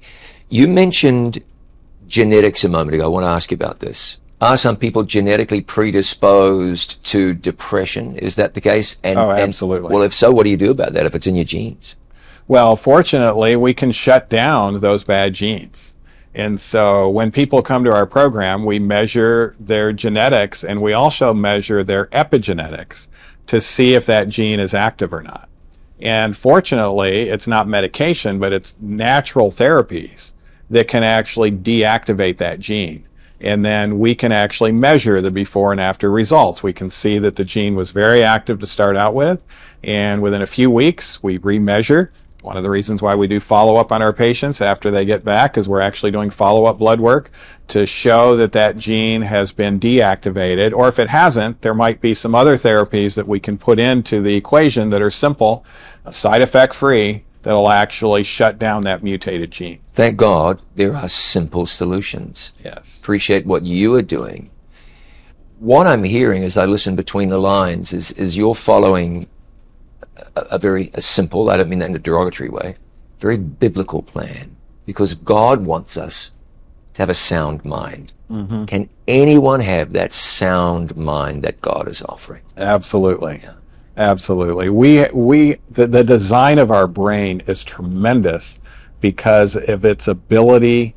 You 0.50 0.68
mentioned 0.68 1.44
genetics 2.08 2.64
a 2.64 2.70
moment 2.70 2.96
ago. 2.96 3.06
I 3.06 3.08
want 3.08 3.24
to 3.24 3.30
ask 3.30 3.52
you 3.52 3.56
about 3.56 3.80
this. 3.80 4.18
Are 4.42 4.58
some 4.58 4.76
people 4.76 5.04
genetically 5.04 5.62
predisposed 5.62 7.04
to 7.06 7.34
depression? 7.34 8.18
Is 8.18 8.36
that 8.36 8.54
the 8.54 8.62
case? 8.62 8.98
And, 9.04 9.18
oh, 9.18 9.32
absolutely. 9.32 9.88
And, 9.88 9.96
well, 9.96 10.04
if 10.04 10.14
so, 10.14 10.32
what 10.32 10.44
do 10.44 10.50
you 10.50 10.58
do 10.58 10.72
about 10.72 10.94
that 10.94 11.06
if 11.06 11.16
it's 11.16 11.26
in 11.26 11.36
your 11.36 11.46
genes? 11.46 11.96
Well, 12.48 12.76
fortunately, 12.76 13.56
we 13.56 13.74
can 13.74 13.92
shut 13.92 14.30
down 14.30 14.80
those 14.82 15.04
bad 15.04 15.34
genes. 15.34 15.94
And 16.36 16.60
so 16.60 17.10
when 17.10 17.32
people 17.32 17.62
come 17.62 17.86
to 17.86 17.94
our 17.94 18.06
program, 18.06 18.66
we 18.66 18.78
measure 18.78 19.56
their 19.58 19.94
genetics 19.94 20.64
and 20.64 20.82
we 20.82 20.92
also 20.92 21.34
measure 21.34 21.84
their 21.84 22.08
epigenetics 22.08 23.08
to 23.48 23.62
see 23.62 23.94
if 23.94 24.06
that 24.06 24.30
gene 24.30 24.60
is 24.60 24.74
active 24.74 25.14
or 25.14 25.22
not. 25.22 25.50
And 26.00 26.36
fortunately, 26.36 27.30
it's 27.30 27.48
not 27.48 27.68
medication, 27.68 28.40
but 28.40 28.52
it's 28.54 28.76
natural 28.80 29.52
therapies 29.52 30.32
that 30.70 30.88
can 30.88 31.04
actually 31.04 31.52
deactivate 31.52 32.38
that 32.38 32.60
gene 32.60 33.08
and 33.42 33.66
then 33.66 34.00
we 34.00 34.16
can 34.16 34.32
actually 34.32 34.72
measure 34.72 35.22
the 35.22 35.32
before 35.32 35.72
and 35.72 35.82
after 35.82 36.10
results. 36.10 36.64
We 36.64 36.74
can 36.74 36.90
see 36.90 37.20
that 37.20 37.36
the 37.36 37.44
gene 37.44 37.76
was 37.76 37.92
very 37.92 38.24
active 38.24 38.60
to 38.60 38.68
start 38.68 38.96
out 38.96 39.14
with, 39.14 39.40
and 39.84 40.22
within 40.22 40.42
a 40.42 40.48
few 40.48 40.72
weeks, 40.72 41.22
we 41.22 41.40
remeasure. 41.40 42.10
One 42.46 42.58
of 42.58 42.64
the 42.64 42.70
reasons 42.70 43.02
why 43.02 43.16
we 43.16 43.26
do 43.26 43.40
follow 43.40 43.78
up 43.78 43.92
on 43.92 44.04
our 44.04 44.14
patients 44.14 44.62
after 44.62 44.92
they 44.92 45.04
get 45.04 45.26
back 45.26 45.58
is 45.58 45.68
we're 45.68 45.82
actually 45.82 46.12
doing 46.12 46.30
follow 46.30 46.66
up 46.66 46.78
blood 46.78 47.00
work 47.00 47.32
to 47.70 47.88
show 47.88 48.38
that 48.38 48.52
that 48.52 48.78
gene 48.78 49.24
has 49.24 49.52
been 49.52 49.80
deactivated, 49.80 50.72
or 50.72 50.88
if 50.88 51.00
it 51.00 51.10
hasn't, 51.10 51.64
there 51.64 51.74
might 51.74 52.02
be 52.02 52.14
some 52.14 52.36
other 52.36 52.56
therapies 52.56 53.16
that 53.16 53.28
we 53.28 53.40
can 53.40 53.58
put 53.58 53.80
into 53.80 54.22
the 54.22 54.36
equation 54.36 54.92
that 54.92 55.02
are 55.02 55.10
simple, 55.10 55.66
side 56.12 56.44
effect 56.44 56.76
free, 56.76 57.26
that'll 57.42 57.72
actually 57.72 58.24
shut 58.24 58.60
down 58.60 58.84
that 58.84 59.02
mutated 59.02 59.50
gene. 59.50 59.80
Thank 59.94 60.18
God 60.18 60.62
there 60.76 60.96
are 60.96 61.10
simple 61.10 61.66
solutions. 61.66 62.52
Yes. 62.64 63.00
Appreciate 63.02 63.48
what 63.48 63.64
you 63.64 63.96
are 63.96 64.04
doing. 64.04 64.52
What 65.58 65.88
I'm 65.88 66.04
hearing 66.04 66.44
as 66.44 66.58
I 66.58 66.66
listen 66.66 66.96
between 66.96 67.30
the 67.30 67.40
lines 67.40 67.92
is, 67.92 68.12
is 68.12 68.38
you're 68.38 68.54
following 68.54 69.30
a, 70.36 70.42
a 70.52 70.60
very 70.60 70.92
a 70.94 71.02
simple, 71.02 71.50
I 71.50 71.58
don't 71.58 71.70
mean 71.70 71.80
that 71.80 71.90
in 71.90 71.96
a 71.96 72.00
derogatory 72.00 72.50
way, 72.50 72.78
very 73.20 73.38
biblical 73.38 74.02
plan 74.02 74.56
because 74.86 75.14
God 75.14 75.66
wants 75.66 75.98
us 75.98 76.32
to 76.94 77.02
have 77.02 77.10
a 77.10 77.16
sound 77.16 77.66
mind. 77.66 78.14
Mm-hmm. 78.30 78.66
Can 78.66 78.90
anyone 79.08 79.60
have 79.60 79.94
that 79.94 80.14
sound 80.14 80.96
mind 80.96 81.44
that 81.44 81.62
God 81.62 81.88
is 81.88 82.02
offering? 82.04 82.42
Absolutely. 82.58 83.42
Yeah. 83.44 83.54
Absolutely. 83.98 84.70
We 84.70 85.08
we 85.14 85.58
the, 85.72 85.88
the 85.88 86.04
design 86.04 86.60
of 86.60 86.70
our 86.70 86.88
brain 86.88 87.42
is 87.48 87.64
tremendous 87.64 88.60
because 89.00 89.56
of 89.56 89.86
its 89.86 90.08
ability 90.08 90.96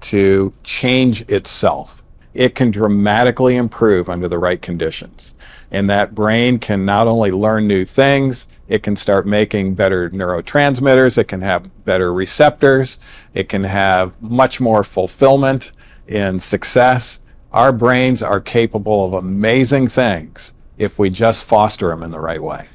to 0.00 0.54
change 0.62 1.22
itself. 1.22 2.02
It 2.32 2.54
can 2.54 2.70
dramatically 2.70 3.56
improve 3.56 4.08
under 4.08 4.28
the 4.28 4.38
right 4.38 4.62
conditions. 4.62 5.34
And 5.70 5.90
that 5.90 6.14
brain 6.14 6.58
can 6.58 6.84
not 6.84 7.06
only 7.06 7.30
learn 7.30 7.66
new 7.66 7.84
things, 7.84 8.48
it 8.68 8.82
can 8.82 8.96
start 8.96 9.26
making 9.26 9.74
better 9.74 10.10
neurotransmitters, 10.10 11.18
it 11.18 11.28
can 11.28 11.42
have 11.42 11.84
better 11.84 12.12
receptors, 12.12 12.98
it 13.34 13.48
can 13.48 13.64
have 13.64 14.20
much 14.22 14.60
more 14.60 14.82
fulfillment 14.82 15.72
in 16.06 16.40
success. 16.40 17.20
Our 17.52 17.72
brains 17.72 18.22
are 18.22 18.40
capable 18.40 19.06
of 19.06 19.14
amazing 19.14 19.88
things 19.88 20.52
if 20.76 20.98
we 20.98 21.10
just 21.10 21.44
foster 21.44 21.88
them 21.88 22.02
in 22.02 22.10
the 22.10 22.20
right 22.20 22.42
way. 22.42 22.68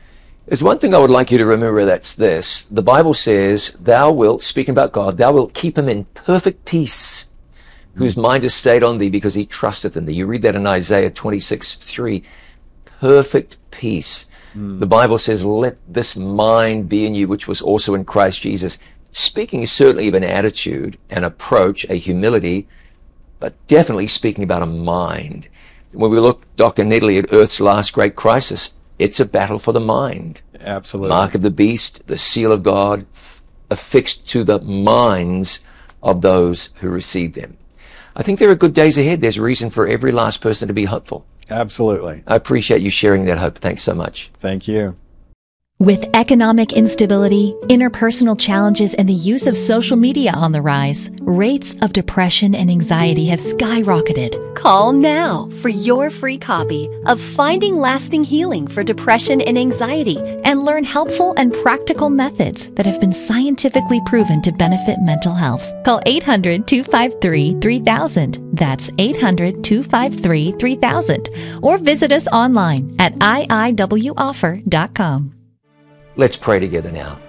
There's 0.46 0.64
one 0.64 0.78
thing 0.78 0.94
I 0.94 0.98
would 0.98 1.10
like 1.10 1.32
you 1.32 1.38
to 1.38 1.46
remember 1.46 1.86
that's 1.86 2.16
this. 2.16 2.66
The 2.66 2.82
Bible 2.82 3.14
says, 3.14 3.78
Thou 3.80 4.12
wilt, 4.12 4.42
speaking 4.42 4.74
about 4.74 4.92
God, 4.92 5.18
thou 5.18 5.32
wilt 5.32 5.54
keep 5.54 5.78
him 5.78 5.88
in 5.88 6.04
perfect 6.14 6.66
peace, 6.66 7.30
whose 7.96 8.16
hmm. 8.16 8.22
mind 8.22 8.44
is 8.44 8.54
stayed 8.54 8.84
on 8.84 8.98
thee 8.98 9.10
because 9.10 9.36
he 9.36 9.46
trusteth 9.46 9.96
in 9.96 10.06
thee. 10.06 10.14
You 10.14 10.28
read 10.28 10.42
that 10.42 10.56
in 10.56 10.68
Isaiah 10.68 11.10
26 11.10 11.76
3. 11.76 12.24
Perfect 13.04 13.58
peace. 13.70 14.30
Mm. 14.56 14.80
The 14.80 14.86
Bible 14.86 15.18
says, 15.18 15.44
Let 15.44 15.78
this 15.92 16.16
mind 16.16 16.88
be 16.88 17.06
in 17.06 17.16
you, 17.16 17.28
which 17.28 17.50
was 17.50 17.62
also 17.62 17.96
in 17.96 18.06
Christ 18.06 18.42
Jesus. 18.42 18.78
Speaking 19.12 19.66
certainly 19.66 20.08
of 20.08 20.14
an 20.14 20.24
attitude, 20.24 20.98
an 21.10 21.26
approach, 21.26 21.84
a 21.90 21.96
humility, 21.96 22.66
but 23.40 23.56
definitely 23.68 24.08
speaking 24.08 24.44
about 24.44 24.62
a 24.62 24.68
mind. 24.68 25.50
When 25.92 26.12
we 26.12 26.20
look, 26.20 26.44
Dr. 26.56 26.86
Nedley, 26.86 27.20
at 27.20 27.34
Earth's 27.34 27.60
last 27.60 27.92
great 27.92 28.16
crisis, 28.16 28.74
it's 28.98 29.20
a 29.20 29.26
battle 29.26 29.60
for 29.60 29.74
the 29.74 29.82
mind. 29.82 30.42
Absolutely. 30.62 31.10
Mark 31.10 31.36
of 31.36 31.42
the 31.42 31.52
beast, 31.52 32.08
the 32.08 32.18
seal 32.18 32.54
of 32.54 32.64
God, 32.64 33.06
f- 33.14 33.44
affixed 33.70 34.30
to 34.30 34.46
the 34.46 34.62
minds 34.62 35.66
of 36.02 36.22
those 36.22 36.70
who 36.76 36.88
receive 36.88 37.34
them. 37.34 37.58
I 38.16 38.24
think 38.24 38.40
there 38.40 38.50
are 38.50 38.56
good 38.56 38.74
days 38.74 38.98
ahead. 38.98 39.20
There's 39.20 39.40
reason 39.40 39.70
for 39.70 39.88
every 39.88 40.14
last 40.14 40.40
person 40.40 40.70
to 40.70 40.74
be 40.74 40.86
hopeful. 40.86 41.26
Absolutely. 41.54 42.24
I 42.26 42.36
appreciate 42.36 42.82
you 42.82 42.90
sharing 42.90 43.26
that 43.26 43.38
hope. 43.38 43.60
Thanks 43.60 43.84
so 43.84 43.94
much. 43.94 44.32
Thank 44.40 44.68
you. 44.68 44.96
With 45.80 46.08
economic 46.14 46.72
instability, 46.72 47.54
interpersonal 47.64 48.40
challenges, 48.40 48.94
and 48.94 49.10
the 49.10 49.14
use 49.14 49.48
of 49.48 49.58
social 49.58 49.98
media 49.98 50.32
on 50.32 50.54
the 50.54 50.62
rise, 50.62 51.10
rates 51.22 51.76
of 51.82 51.92
depression 51.92 52.56
and 52.56 52.70
anxiety 52.72 53.26
have 53.26 53.40
skyrocketed. 53.40 54.56
Call 54.56 54.94
now 54.94 55.50
for 55.62 55.68
your 55.68 56.10
free 56.10 56.38
copy 56.38 56.88
of 57.06 57.20
Finding 57.20 57.76
Lasting 57.76 58.24
Healing 58.24 58.66
for 58.66 58.82
Depression 58.82 59.42
and 59.42 59.58
Anxiety 59.58 60.20
and 60.46 60.64
learn 60.64 60.86
helpful 60.86 61.34
and 61.36 61.52
practical 61.52 62.10
methods 62.10 62.70
that 62.76 62.86
have 62.86 63.02
been 63.02 63.12
scientifically 63.12 64.00
proven 64.06 64.42
to 64.44 64.54
benefit 64.54 65.00
mental 65.02 65.34
health. 65.34 65.70
Call 65.84 66.02
800 66.06 66.66
253 66.66 67.60
3000. 67.60 68.38
That's 68.54 68.90
800 69.00 69.64
253 69.66 70.52
3000. 70.54 71.30
Or 71.62 71.78
visit 71.78 72.14
us 72.14 72.28
online 72.28 72.96
at 73.00 73.16
iiwoffer.com. 73.16 73.74
Let's 76.16 76.38
pray 76.38 76.60
together 76.60 76.92
now. 76.92 77.20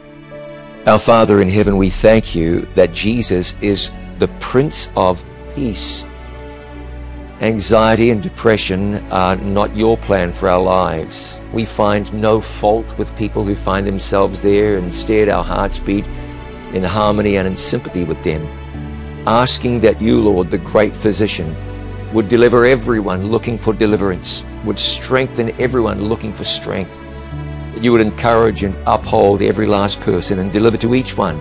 Our 0.87 0.99
Father 0.99 1.40
in 1.40 1.49
heaven, 1.49 1.79
we 1.79 1.88
thank 1.88 2.35
you 2.35 2.68
that 2.75 2.92
Jesus 2.92 3.57
is 3.62 3.90
the 4.18 4.29
Prince 4.40 4.92
of 4.94 5.25
Peace. 5.55 6.07
Anxiety 7.40 8.11
and 8.11 8.23
depression 8.23 8.97
are 9.11 9.37
not 9.37 9.75
your 9.75 9.97
plan 9.97 10.35
for 10.35 10.51
our 10.51 10.61
lives. 10.61 11.40
We 11.55 11.64
find 11.64 12.12
no 12.12 12.42
fault 12.42 12.99
with 12.99 13.16
people 13.16 13.42
who 13.42 13.55
find 13.55 13.87
themselves 13.87 14.42
there. 14.42 14.77
Instead, 14.77 15.31
our 15.31 15.42
hearts 15.42 15.79
beat 15.79 16.05
in 16.75 16.85
harmony 16.85 17.38
and 17.38 17.49
in 17.49 17.57
sympathy 17.57 18.05
with 18.05 18.23
them, 18.23 18.47
asking 19.27 19.81
that 19.81 20.03
you, 20.03 20.20
Lord, 20.20 20.51
the 20.51 20.59
great 20.59 20.94
physician, 20.94 21.57
would 22.12 22.29
deliver 22.29 22.66
everyone 22.66 23.31
looking 23.31 23.57
for 23.57 23.73
deliverance, 23.73 24.44
would 24.62 24.79
strengthen 24.79 25.59
everyone 25.59 26.05
looking 26.05 26.35
for 26.35 26.44
strength 26.44 27.01
that 27.75 27.85
you 27.85 27.93
would 27.93 28.01
encourage 28.01 28.63
and 28.63 28.77
uphold 28.87 29.43
every 29.43 29.67
last 29.67 30.01
person 30.01 30.39
and 30.39 30.53
deliver 30.53 30.77
to 30.79 30.95
each 30.95 31.17
one 31.17 31.39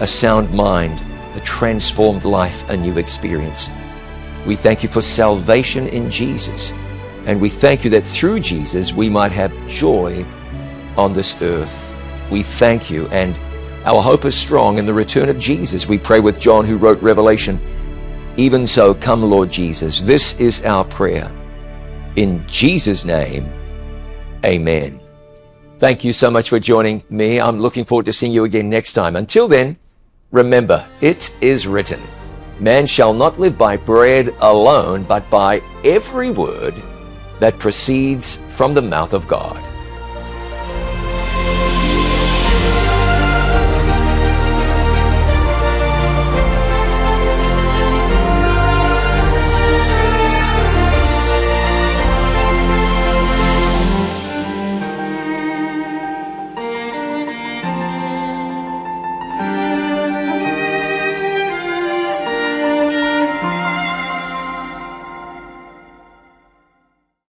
a 0.00 0.06
sound 0.06 0.52
mind, 0.52 1.00
a 1.36 1.40
transformed 1.40 2.24
life, 2.24 2.68
a 2.70 2.76
new 2.76 2.98
experience. 2.98 3.70
We 4.46 4.56
thank 4.56 4.82
you 4.82 4.88
for 4.88 5.02
salvation 5.02 5.86
in 5.86 6.10
Jesus. 6.10 6.72
And 7.26 7.40
we 7.40 7.48
thank 7.48 7.84
you 7.84 7.90
that 7.90 8.04
through 8.04 8.40
Jesus 8.40 8.92
we 8.92 9.08
might 9.08 9.30
have 9.32 9.54
joy 9.68 10.26
on 10.96 11.12
this 11.12 11.40
earth. 11.40 11.94
We 12.30 12.42
thank 12.42 12.90
you. 12.90 13.06
And 13.08 13.36
our 13.86 14.02
hope 14.02 14.24
is 14.24 14.36
strong 14.36 14.78
in 14.78 14.86
the 14.86 14.94
return 14.94 15.28
of 15.28 15.38
Jesus. 15.38 15.86
We 15.86 15.98
pray 15.98 16.20
with 16.20 16.40
John, 16.40 16.64
who 16.64 16.76
wrote 16.76 17.00
Revelation. 17.02 17.60
Even 18.36 18.66
so, 18.66 18.94
come, 18.94 19.22
Lord 19.22 19.50
Jesus. 19.50 20.00
This 20.00 20.38
is 20.40 20.64
our 20.64 20.84
prayer. 20.84 21.30
In 22.16 22.44
Jesus' 22.46 23.04
name, 23.04 23.50
amen. 24.44 25.01
Thank 25.82 26.04
you 26.04 26.12
so 26.12 26.30
much 26.30 26.48
for 26.48 26.60
joining 26.60 27.02
me. 27.10 27.40
I'm 27.40 27.58
looking 27.58 27.84
forward 27.84 28.06
to 28.06 28.12
seeing 28.12 28.30
you 28.30 28.44
again 28.44 28.70
next 28.70 28.92
time. 28.92 29.16
Until 29.16 29.48
then, 29.48 29.76
remember, 30.30 30.86
it 31.00 31.36
is 31.40 31.66
written, 31.66 32.00
Man 32.60 32.86
shall 32.86 33.12
not 33.12 33.40
live 33.40 33.58
by 33.58 33.76
bread 33.78 34.32
alone, 34.38 35.02
but 35.02 35.28
by 35.28 35.60
every 35.82 36.30
word 36.30 36.80
that 37.40 37.58
proceeds 37.58 38.42
from 38.48 38.74
the 38.74 38.80
mouth 38.80 39.12
of 39.12 39.26
God. 39.26 39.60